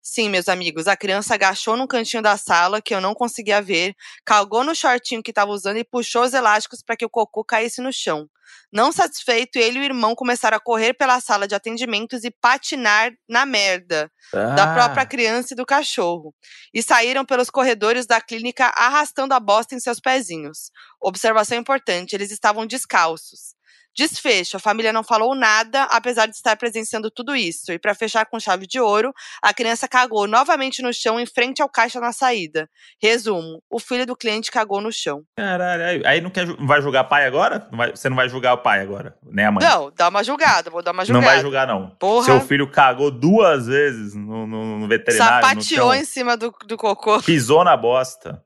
[0.05, 3.94] Sim, meus amigos, a criança agachou num cantinho da sala que eu não conseguia ver,
[4.24, 7.80] cagou no shortinho que estava usando e puxou os elásticos para que o cocô caísse
[7.80, 8.28] no chão.
[8.72, 13.12] Não satisfeito, ele e o irmão começaram a correr pela sala de atendimentos e patinar
[13.28, 14.11] na merda
[14.50, 16.34] da Ah, própria criança e do cachorro,
[16.74, 20.70] e saíram pelos corredores da clínica arrastando a bosta em seus pezinhos.
[21.00, 23.55] Observação importante: eles estavam descalços.
[23.97, 27.70] Desfecho: a família não falou nada, apesar de estar presenciando tudo isso.
[27.72, 29.12] E para fechar com chave de ouro,
[29.43, 32.68] a criança cagou novamente no chão em frente ao caixa na saída.
[33.03, 35.22] Resumo: o filho do cliente cagou no chão.
[35.36, 37.68] Caralho, aí- não, quer, não vai julgar pai agora?
[37.70, 39.62] Não vai- você não vai julgar o pai agora, a mãe.
[39.66, 41.26] Não, dá uma julgada, vou dar uma Não julgada.
[41.32, 41.90] vai julgar, não.
[41.90, 42.24] Porra.
[42.24, 46.76] Seu filho cagou duas vezes no, no- no veterinário, no Sapateou em cima do, do
[46.78, 47.20] cocô.
[47.22, 48.43] pisou na bosta.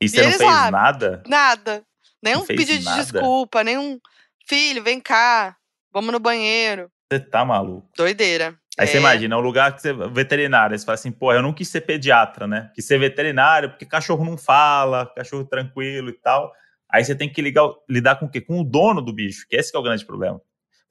[0.00, 0.70] E você não eles fez lá?
[0.70, 1.22] nada?
[1.26, 1.82] Nada.
[2.22, 3.98] Nenhum Não pedido de desculpa, nenhum.
[4.48, 5.56] Filho, vem cá.
[5.92, 6.90] Vamos no banheiro.
[7.12, 7.86] Você tá maluco.
[7.94, 8.58] Doideira.
[8.78, 9.00] Aí você É.
[9.00, 12.46] imagina, um lugar que você veterinário, você fala assim, pô, eu não quis ser pediatra,
[12.46, 12.70] né?
[12.74, 16.50] Quis ser veterinário, porque cachorro não fala, cachorro tranquilo e tal.
[16.88, 18.40] Aí você tem que ligar, lidar com o quê?
[18.40, 20.40] Com o dono do bicho, que esse que é o grande problema.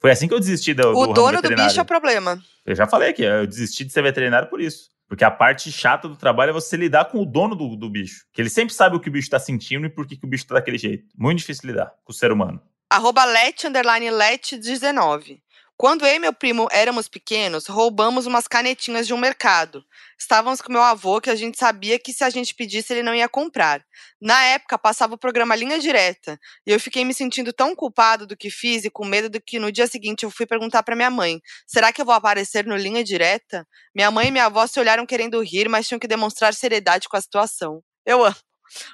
[0.00, 2.38] Foi assim que eu desisti do, do O ramo dono do bicho é o problema.
[2.64, 4.90] Eu já falei aqui, eu desisti de ser veterinário por isso.
[5.08, 8.26] Porque a parte chata do trabalho é você lidar com o dono do, do bicho.
[8.32, 10.28] Que ele sempre sabe o que o bicho tá sentindo e por que, que o
[10.28, 11.06] bicho tá daquele jeito.
[11.16, 12.60] Muito difícil lidar com o ser humano.
[12.90, 15.42] Arroba let, underline let 19.
[15.76, 19.84] Quando eu e meu primo éramos pequenos, roubamos umas canetinhas de um mercado.
[20.18, 23.14] Estávamos com meu avô, que a gente sabia que se a gente pedisse ele não
[23.14, 23.84] ia comprar.
[24.18, 28.34] Na época, passava o programa Linha Direta, e eu fiquei me sentindo tão culpado do
[28.34, 31.10] que fiz e com medo do que no dia seguinte eu fui perguntar para minha
[31.10, 33.68] mãe: será que eu vou aparecer no Linha Direta?
[33.94, 37.18] Minha mãe e minha avó se olharam querendo rir, mas tinham que demonstrar seriedade com
[37.18, 37.82] a situação.
[38.06, 38.47] Eu amo.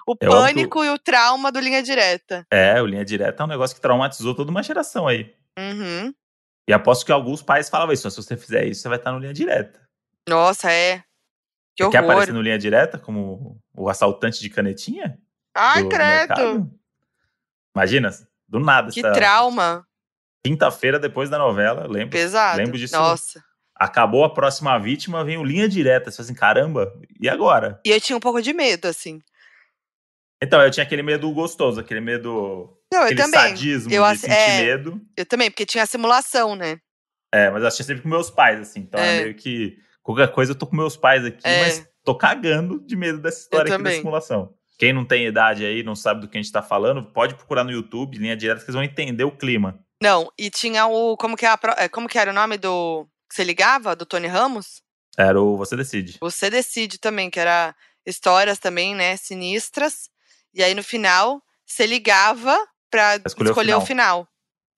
[0.07, 2.47] O amo pânico e o trauma do Linha Direta.
[2.51, 5.35] É, o linha direta é um negócio que traumatizou toda uma geração aí.
[5.59, 6.13] Uhum.
[6.69, 8.11] E aposto que alguns pais falavam isso.
[8.11, 9.81] Se você fizer isso, você vai estar no linha direta.
[10.29, 11.03] Nossa, é.
[11.77, 12.13] Que Você quer horror.
[12.13, 15.19] aparecer no linha direta como o assaltante de canetinha?
[15.55, 16.05] Ai, do credo.
[16.05, 16.71] mercado?
[17.77, 18.11] Imagina,
[18.49, 18.91] do nada.
[18.93, 19.87] Que trauma.
[20.45, 22.11] Quinta-feira depois da novela, lembro.
[22.11, 22.59] Pesado.
[22.59, 22.95] Lembro disso.
[22.95, 23.43] Nossa.
[23.75, 26.11] Acabou a próxima vítima, vem o linha direta.
[26.11, 27.81] Você fala assim, caramba, e agora?
[27.85, 29.21] E eu tinha um pouco de medo, assim.
[30.43, 32.77] Então, eu tinha aquele medo gostoso, aquele medo.
[32.93, 33.41] Não, eu aquele também.
[33.41, 34.63] sadismo Eu de sentir é.
[34.63, 35.01] medo.
[35.17, 36.79] Eu também, porque tinha a simulação, né?
[37.33, 38.81] É, mas eu assistia sempre com meus pais, assim.
[38.81, 39.23] Então é, É.
[39.25, 39.77] meio que.
[40.03, 41.63] Qualquer coisa eu tô com meus pais aqui, É.
[41.63, 43.97] mas tô cagando de medo dessa história aqui da também.
[43.99, 44.55] simulação.
[44.79, 47.65] Quem não tem idade aí, não sabe do que a gente tá falando, pode procurar
[47.65, 49.79] no YouTube, linha direta, que vocês vão entender o clima.
[50.03, 51.17] Não, e tinha o.
[51.17, 53.07] Como que, é a é, como que era o nome do.
[53.29, 53.97] Que você ligava?
[53.97, 54.83] Do Tony Ramos?
[55.17, 56.19] Era o Você Decide.
[56.21, 57.75] Você decide também, que era
[58.05, 59.17] histórias também, né?
[59.17, 60.11] Sinistras.
[60.55, 62.57] E aí no final, você ligava
[62.91, 64.29] pra escolher escolher, o o, final.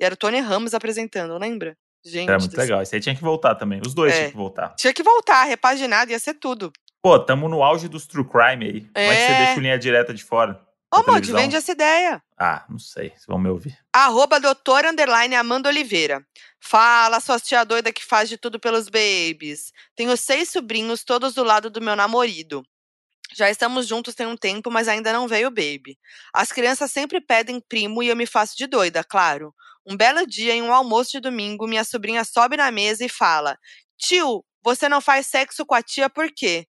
[0.01, 1.77] E era o Tony Ramos apresentando, lembra?
[2.05, 2.29] Gente.
[2.29, 2.83] Era muito legal.
[2.83, 3.81] Isso aí tinha que voltar também.
[3.85, 4.16] Os dois É.
[4.16, 4.74] tinham que voltar.
[4.77, 6.72] Tinha que voltar, repaginado, ia ser tudo.
[7.03, 8.81] Pô, tamo no auge dos true crime aí.
[8.83, 9.39] Como é que você É.
[9.45, 10.61] deixa o linha direta de fora?
[10.95, 12.22] Ô, Monte, vende essa ideia.
[12.39, 13.11] Ah, não sei.
[13.11, 13.77] Vocês vão me ouvir.
[13.93, 16.24] Arroba doutora underline Amanda Oliveira.
[16.61, 19.72] Fala, sua tia doida que faz de tudo pelos babies.
[19.97, 22.64] Tenho seis sobrinhos, todos do lado do meu namorado.
[23.37, 25.99] Já estamos juntos tem um tempo, mas ainda não veio o baby.
[26.32, 29.55] As crianças sempre pedem primo e eu me faço de doida, claro.
[29.87, 33.59] Um belo dia, em um almoço de domingo, minha sobrinha sobe na mesa e fala:
[33.99, 36.66] Tio, você não faz sexo com a tia por quê?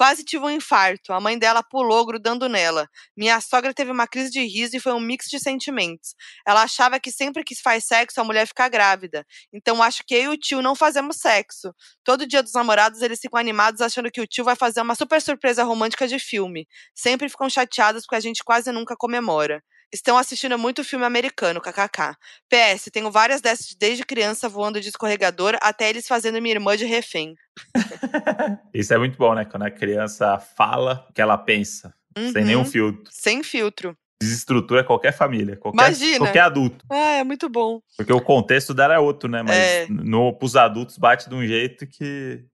[0.00, 1.12] Quase tive um infarto.
[1.12, 2.88] A mãe dela pulou grudando nela.
[3.14, 6.14] Minha sogra teve uma crise de riso e foi um mix de sentimentos.
[6.48, 9.26] Ela achava que sempre que se faz sexo a mulher fica grávida.
[9.52, 11.74] Então acho que eu e o tio não fazemos sexo.
[12.02, 15.20] Todo dia dos namorados eles ficam animados achando que o tio vai fazer uma super
[15.20, 16.66] surpresa romântica de filme.
[16.94, 19.62] Sempre ficam chateados porque a gente quase nunca comemora.
[19.92, 22.14] Estão assistindo muito filme americano, kkk.
[22.48, 26.84] PS, tenho várias dessas desde criança voando de escorregador até eles fazendo minha irmã de
[26.84, 27.34] refém.
[28.72, 29.44] Isso é muito bom, né?
[29.44, 32.46] Quando a criança fala o que ela pensa, sem Uhum.
[32.46, 33.10] nenhum filtro.
[33.10, 33.96] Sem filtro.
[34.22, 36.18] Desestrutura qualquer família, qualquer, Imagina.
[36.18, 36.84] qualquer adulto.
[36.90, 37.80] Ah, é muito bom.
[37.96, 39.42] Porque o contexto dela é outro, né?
[39.42, 39.86] Mas É.
[39.88, 42.44] no, pros adultos bate de um jeito que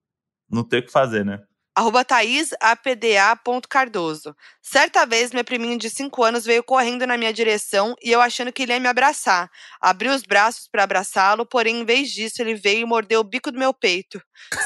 [0.49, 1.43] não tem o que fazer, né?
[1.77, 4.35] Arroba thaisapda.cardoso.
[4.63, 8.51] Certa vez, meu priminho de 5 anos veio correndo na minha direção e eu achando
[8.51, 9.51] que ele ia me abraçar.
[9.79, 13.53] Abri os braços para abraçá-lo, porém, em vez disso, ele veio e mordeu o bico
[13.53, 14.19] do meu peito.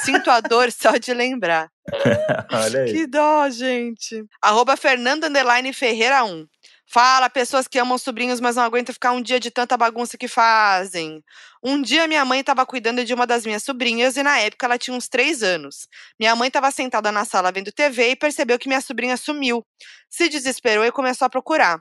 [0.05, 1.69] Sinto a dor só de lembrar.
[2.53, 2.93] Olha aí.
[2.93, 4.25] Que dó, gente.
[4.41, 5.27] Arroba Fernando
[5.75, 6.47] Ferreira 1.
[6.93, 10.27] Fala, pessoas que amam sobrinhos, mas não aguentam ficar um dia de tanta bagunça que
[10.27, 11.23] fazem.
[11.63, 14.77] Um dia minha mãe estava cuidando de uma das minhas sobrinhas e na época ela
[14.77, 15.87] tinha uns três anos.
[16.19, 19.65] Minha mãe estava sentada na sala vendo TV e percebeu que minha sobrinha sumiu.
[20.09, 21.81] Se desesperou e começou a procurar.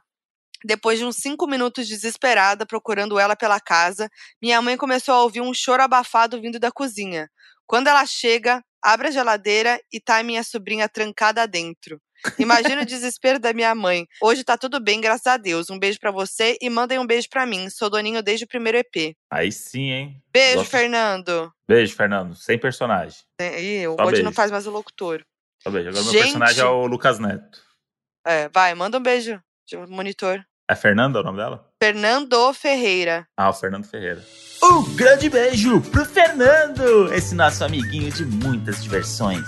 [0.63, 4.09] Depois de uns cinco minutos desesperada procurando ela pela casa,
[4.41, 7.29] minha mãe começou a ouvir um choro abafado vindo da cozinha.
[7.65, 11.99] Quando ela chega, abre a geladeira e tá a minha sobrinha trancada dentro.
[12.37, 14.07] Imagina o desespero da minha mãe.
[14.21, 15.69] Hoje tá tudo bem, graças a Deus.
[15.69, 17.69] Um beijo pra você e mandem um beijo pra mim.
[17.69, 19.15] Sou doninho desde o primeiro EP.
[19.31, 20.23] Aí sim, hein?
[20.31, 21.51] Beijo, Gosto- Fernando.
[21.67, 22.35] Beijo, Fernando.
[22.35, 23.19] Sem personagem.
[23.39, 25.23] Ih, o Bode não faz mais o locutor.
[25.61, 25.89] Só beijo.
[25.89, 26.23] Agora meu Gente.
[26.23, 27.59] personagem é o Lucas Neto.
[28.25, 30.43] É, vai, manda um beijo, de monitor.
[30.69, 31.67] É Fernanda o nome dela?
[31.81, 33.25] Fernando Ferreira.
[33.35, 34.23] Ah, o Fernando Ferreira.
[34.61, 39.45] Um grande beijo pro Fernando, esse nosso amiguinho de muitas diversões.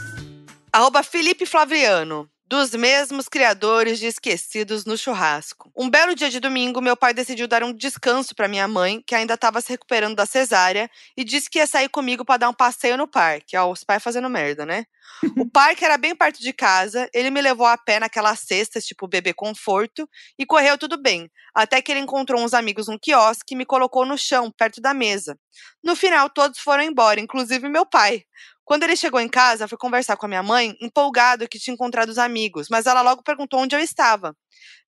[0.73, 2.27] Arroba Felipe Flaviano.
[2.51, 5.71] Dos mesmos criadores de Esquecidos no Churrasco.
[5.73, 9.15] Um belo dia de domingo, meu pai decidiu dar um descanso para minha mãe, que
[9.15, 12.53] ainda estava se recuperando da cesárea, e disse que ia sair comigo para dar um
[12.53, 13.55] passeio no parque.
[13.55, 14.83] Ó, os pais fazendo merda, né?
[15.37, 19.07] o parque era bem perto de casa, ele me levou a pé naquelas cestas, tipo
[19.07, 20.05] bebê conforto,
[20.37, 21.31] e correu tudo bem.
[21.55, 24.93] Até que ele encontrou uns amigos num quiosque e me colocou no chão, perto da
[24.93, 25.39] mesa.
[25.81, 28.25] No final, todos foram embora, inclusive meu pai.
[28.71, 32.07] Quando ele chegou em casa, foi conversar com a minha mãe, empolgado que tinha encontrado
[32.07, 34.33] os amigos, mas ela logo perguntou onde eu estava.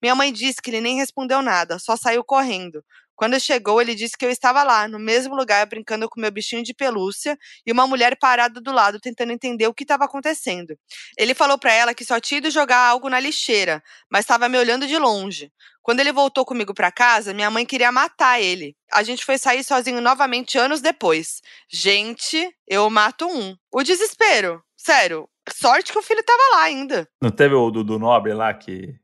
[0.01, 2.81] Minha mãe disse que ele nem respondeu nada, só saiu correndo.
[3.15, 6.63] Quando chegou, ele disse que eu estava lá, no mesmo lugar, brincando com meu bichinho
[6.63, 10.77] de pelúcia e uma mulher parada do lado tentando entender o que estava acontecendo.
[11.17, 14.57] Ele falou para ela que só tinha ido jogar algo na lixeira, mas estava me
[14.57, 15.51] olhando de longe.
[15.81, 18.75] Quando ele voltou comigo para casa, minha mãe queria matar ele.
[18.91, 21.41] A gente foi sair sozinho novamente anos depois.
[21.69, 23.55] Gente, eu mato um.
[23.71, 24.63] O desespero.
[24.77, 27.07] Sério, sorte que o filho tava lá ainda.
[27.21, 28.95] Não teve o do, Nobre lá que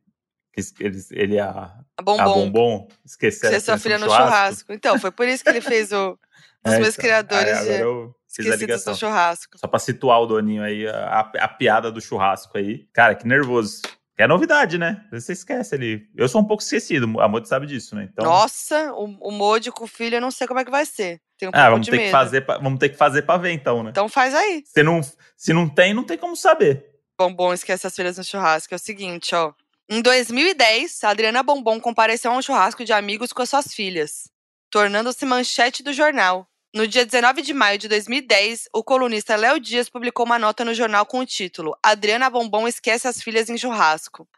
[0.79, 2.21] ele, ele e a, A bombom.
[2.21, 4.73] a Bombom esqueceram Você sua a filha no churrasco.
[4.73, 6.17] Então, foi por isso que ele fez o,
[6.65, 7.03] os É, meus então.
[7.03, 8.15] criadores Aí, agora de eu
[8.51, 9.57] a esquecidos do churrasco.
[9.57, 12.87] Só pra situar o Doninho aí, a, a piada do churrasco aí.
[12.93, 13.81] Cara, que nervoso.
[14.17, 15.05] É novidade, né?
[15.13, 16.05] Você esquece ali.
[16.13, 18.09] Eu sou um pouco esquecido, a Modi sabe disso, né?
[18.11, 20.85] Então, Nossa, o, o Modi com o filho, eu não sei como é que vai
[20.85, 21.21] ser.
[21.37, 22.05] Tenho um ah, pouco vamos de ter, medo.
[22.07, 23.91] que fazer pra, vamos ter que fazer pra ver então, né?
[23.91, 24.61] Então faz aí.
[24.65, 24.99] Se não,
[25.37, 26.85] se não tem, não tem como saber.
[27.17, 28.73] Bombom esquece as filhas no churrasco.
[28.73, 29.53] É o seguinte, ó.
[29.91, 34.29] Em 2010, a Adriana Bombom compareceu a um churrasco de amigos com as suas filhas,
[34.69, 36.47] tornando-se manchete do jornal.
[36.71, 40.75] No dia 19 de maio de 2010, o colunista Léo Dias publicou uma nota no
[40.75, 44.29] jornal com o título Adriana Bombom esquece as filhas em churrasco,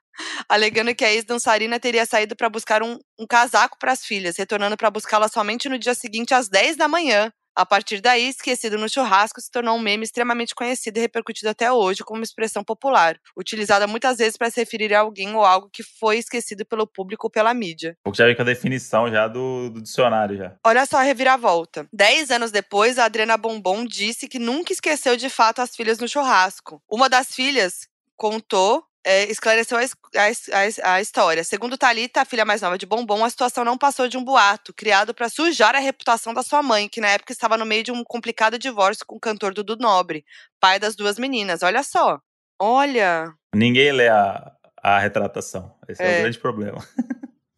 [0.48, 4.78] alegando que a ex-dançarina teria saído para buscar um, um casaco para as filhas, retornando
[4.78, 7.30] para buscá-la somente no dia seguinte às 10 da manhã.
[7.56, 11.72] A partir daí, esquecido no churrasco se tornou um meme extremamente conhecido e repercutido até
[11.72, 15.70] hoje como uma expressão popular, utilizada muitas vezes para se referir a alguém ou algo
[15.72, 17.98] que foi esquecido pelo público ou pela mídia.
[18.04, 20.56] Porque já veio com a definição já do, do dicionário já.
[20.66, 21.88] Olha só a reviravolta.
[21.92, 26.08] Dez anos depois, a Adriana Bombom disse que nunca esqueceu de fato as filhas no
[26.08, 26.82] churrasco.
[26.90, 28.84] Uma das filhas contou.
[29.04, 31.44] É, esclareceu a, a a história.
[31.44, 34.74] Segundo Thalita, a filha mais nova de Bombom, a situação não passou de um boato
[34.74, 37.92] criado para sujar a reputação da sua mãe, que na época estava no meio de
[37.92, 40.26] um complicado divórcio com o cantor Dudu Nobre,
[40.60, 41.64] pai das duas meninas.
[41.64, 42.20] Olha só.
[42.60, 43.34] Olha.
[43.56, 45.76] Ninguém lê a, a retratação.
[45.88, 46.18] Esse é.
[46.18, 46.20] É.
[46.20, 46.78] o grande problema.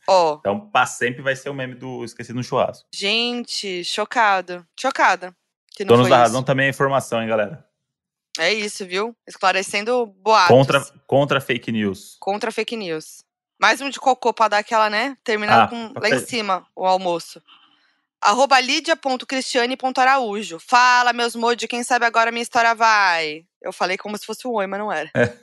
[0.07, 0.37] Ó.
[0.39, 2.85] Então, pra sempre vai ser o meme do Esquecido no Churrasco.
[2.93, 4.65] Gente, chocado.
[4.77, 5.33] Chocada.
[5.79, 6.23] Donos da isso.
[6.23, 7.65] razão também é informação, hein, galera?
[8.37, 9.15] É isso, viu?
[9.27, 10.47] Esclarecendo boatos.
[10.47, 12.17] Contra, contra fake news.
[12.19, 13.23] Contra fake news.
[13.59, 15.15] Mais um de cocô pra dar aquela, né?
[15.23, 17.41] Terminando Ah, com lá em cima o almoço.
[18.19, 20.59] Arroba lidia.cristiane.araújo.
[20.59, 23.45] Fala, meus mods, quem sabe agora minha história vai.
[23.61, 25.09] Eu falei como se fosse um oi, mas não era.
[25.15, 25.37] É.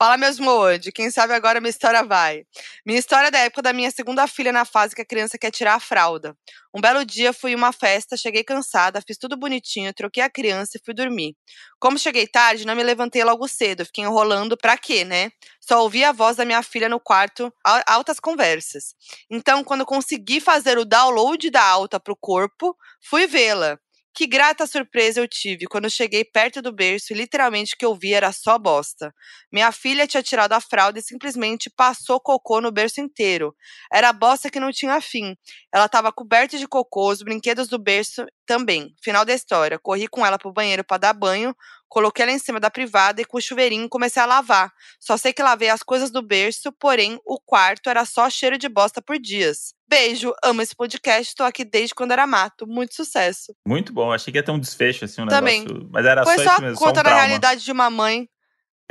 [0.00, 2.44] Fala, meus mods, quem sabe agora minha história vai.
[2.86, 5.50] Minha história é da época da minha segunda filha na fase que a criança quer
[5.50, 6.36] tirar a fralda.
[6.72, 10.76] Um belo dia fui em uma festa, cheguei cansada, fiz tudo bonitinho, troquei a criança
[10.76, 11.34] e fui dormir.
[11.80, 15.30] Como cheguei tarde, não me levantei logo cedo, fiquei enrolando pra quê, né?
[15.60, 18.94] Só ouvi a voz da minha filha no quarto, al- altas conversas.
[19.28, 23.76] Então, quando consegui fazer o download da alta pro corpo, fui vê-la.
[24.18, 27.94] Que grata surpresa eu tive quando cheguei perto do berço e literalmente o que eu
[27.94, 29.14] vi era só bosta.
[29.52, 33.54] Minha filha tinha tirado a fralda e simplesmente passou cocô no berço inteiro.
[33.92, 35.36] Era bosta que não tinha fim.
[35.72, 38.92] Ela estava coberta de cocô, os brinquedos do berço também.
[39.00, 39.78] Final da história.
[39.78, 41.54] Corri com ela pro banheiro para dar banho,
[41.88, 44.72] coloquei ela em cima da privada e com o chuveirinho comecei a lavar.
[45.00, 48.68] Só sei que lavei as coisas do berço, porém o quarto era só cheiro de
[48.68, 49.74] bosta por dias.
[49.88, 52.66] Beijo, amo esse podcast, tô aqui desde quando era mato.
[52.66, 53.54] Muito sucesso.
[53.66, 54.12] Muito bom.
[54.12, 55.62] Achei que ia ter um desfecho, assim, um Também.
[55.64, 55.88] negócio.
[55.90, 57.22] Mas era Foi só só isso mesmo, só um conta da trauma.
[57.22, 58.28] realidade de uma mãe,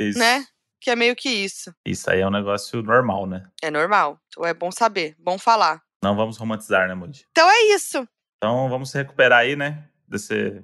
[0.00, 0.18] Isso.
[0.18, 0.44] né?
[0.80, 1.72] Que é meio que isso.
[1.84, 3.44] Isso aí é um negócio normal, né?
[3.62, 4.18] É normal.
[4.28, 5.82] Então é bom saber, bom falar.
[6.02, 7.26] Não vamos romantizar, né, Moody?
[7.32, 8.06] Então é isso.
[8.36, 9.84] Então vamos se recuperar aí, né?
[10.06, 10.62] Desse...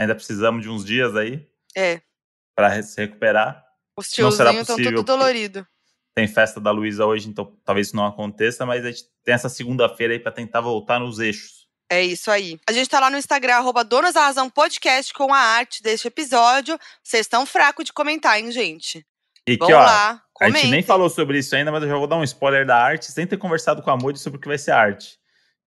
[0.00, 1.46] Ainda precisamos de uns dias aí
[1.76, 2.00] É.
[2.56, 3.62] para se recuperar.
[3.94, 5.66] Os tiozinhos estão tudo porque- dolorido.
[6.14, 9.50] Tem festa da Luísa hoje, então talvez isso não aconteça, mas a gente tem essa
[9.50, 11.68] segunda-feira aí para tentar voltar nos eixos.
[11.88, 12.58] É isso aí.
[12.66, 16.08] A gente tá lá no Instagram, arroba Donas da Razão Podcast, com a arte deste
[16.08, 16.78] episódio.
[17.02, 19.04] Vocês estão fracos de comentar, hein, gente?
[19.46, 20.22] E que, Vamos ó, lá, a gente
[20.54, 20.70] comentem.
[20.70, 23.26] nem falou sobre isso ainda, mas eu já vou dar um spoiler da arte, sem
[23.26, 25.18] ter conversado com a Modi sobre o que vai ser arte.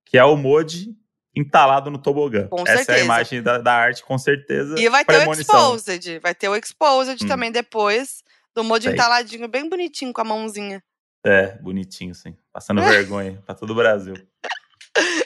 [0.06, 0.96] Que é o Modi
[1.36, 2.48] entalado no tobogã.
[2.48, 3.06] Com Essa é a certeza.
[3.06, 4.76] imagem da, da arte, com certeza.
[4.80, 5.32] E vai ter o.
[5.34, 6.20] Exposed.
[6.20, 7.28] Vai ter o Exposed Hum.
[7.28, 8.24] também depois.
[8.56, 8.94] Do Mod Sei.
[8.94, 10.84] entaladinho, bem bonitinho com a mãozinha.
[11.26, 12.36] É, bonitinho, assim.
[12.52, 14.14] Passando vergonha pra todo o Brasil.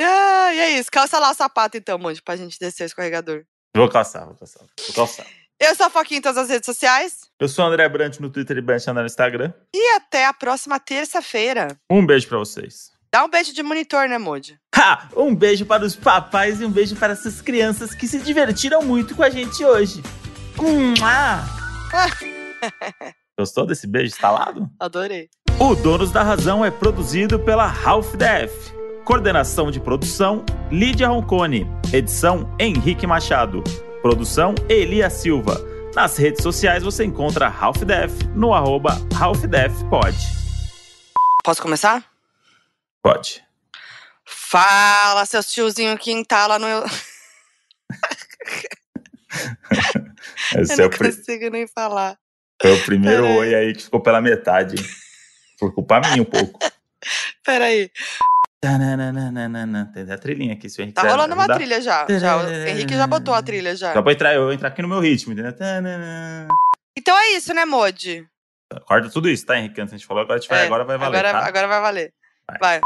[0.00, 0.90] Ah, e é isso.
[0.90, 3.44] Calça lá o sapato, então, Mod, pra gente descer o escorregador.
[3.76, 4.60] Vou calçar, vou calçar.
[4.86, 5.26] Vou calçar.
[5.60, 7.20] Eu sou a Foquinha em todas as redes sociais.
[7.40, 9.52] Eu sou o André Brant no Twitter e Brant no Instagram.
[9.74, 11.76] E até a próxima terça-feira.
[11.90, 12.90] Um beijo pra vocês.
[13.14, 14.58] Dá um beijo de monitor, né, Mod?
[14.76, 15.08] Ha!
[15.16, 19.14] Um beijo para os papais e um beijo para essas crianças que se divertiram muito
[19.14, 20.02] com a gente hoje.
[20.56, 21.44] Mua!
[23.38, 24.68] Gostou desse beijo instalado?
[24.80, 25.28] Adorei.
[25.60, 28.50] O Donos da Razão é produzido pela Half Def.
[29.04, 31.68] Coordenação de produção: Lídia Roncone.
[31.92, 33.62] Edição: Henrique Machado.
[34.02, 35.64] Produção: Elia Silva.
[35.94, 40.18] Nas redes sociais você encontra Half Def no arroba Half Def Pod.
[41.44, 42.13] Posso começar?
[43.04, 43.44] Pode.
[44.24, 46.66] Fala, seus tiozinho que entala no.
[50.54, 52.16] Eu Esse é não consigo nem falar.
[52.62, 53.38] foi o primeiro Peraí.
[53.38, 54.76] oi aí que ficou pela metade.
[55.58, 56.58] Por culpa minha um pouco.
[57.44, 57.90] Peraí.
[58.62, 62.06] Tem a trilhinha aqui, se o Henrique Tá rolando uma trilha já.
[62.18, 62.38] já.
[62.38, 63.92] O Henrique já botou a trilha já.
[63.92, 65.52] Só pra entrar, eu entrar aqui no meu ritmo, entendeu?
[66.96, 68.26] Então é isso, né, Modi?
[68.86, 69.78] Corta tudo isso, tá, Henrique?
[69.78, 71.46] Antes a gente falou, agora, a gente vai, É, agora vai valer, Agora, tá?
[71.46, 72.14] agora vai valer.
[72.48, 72.56] Bye.
[72.60, 72.80] Bye.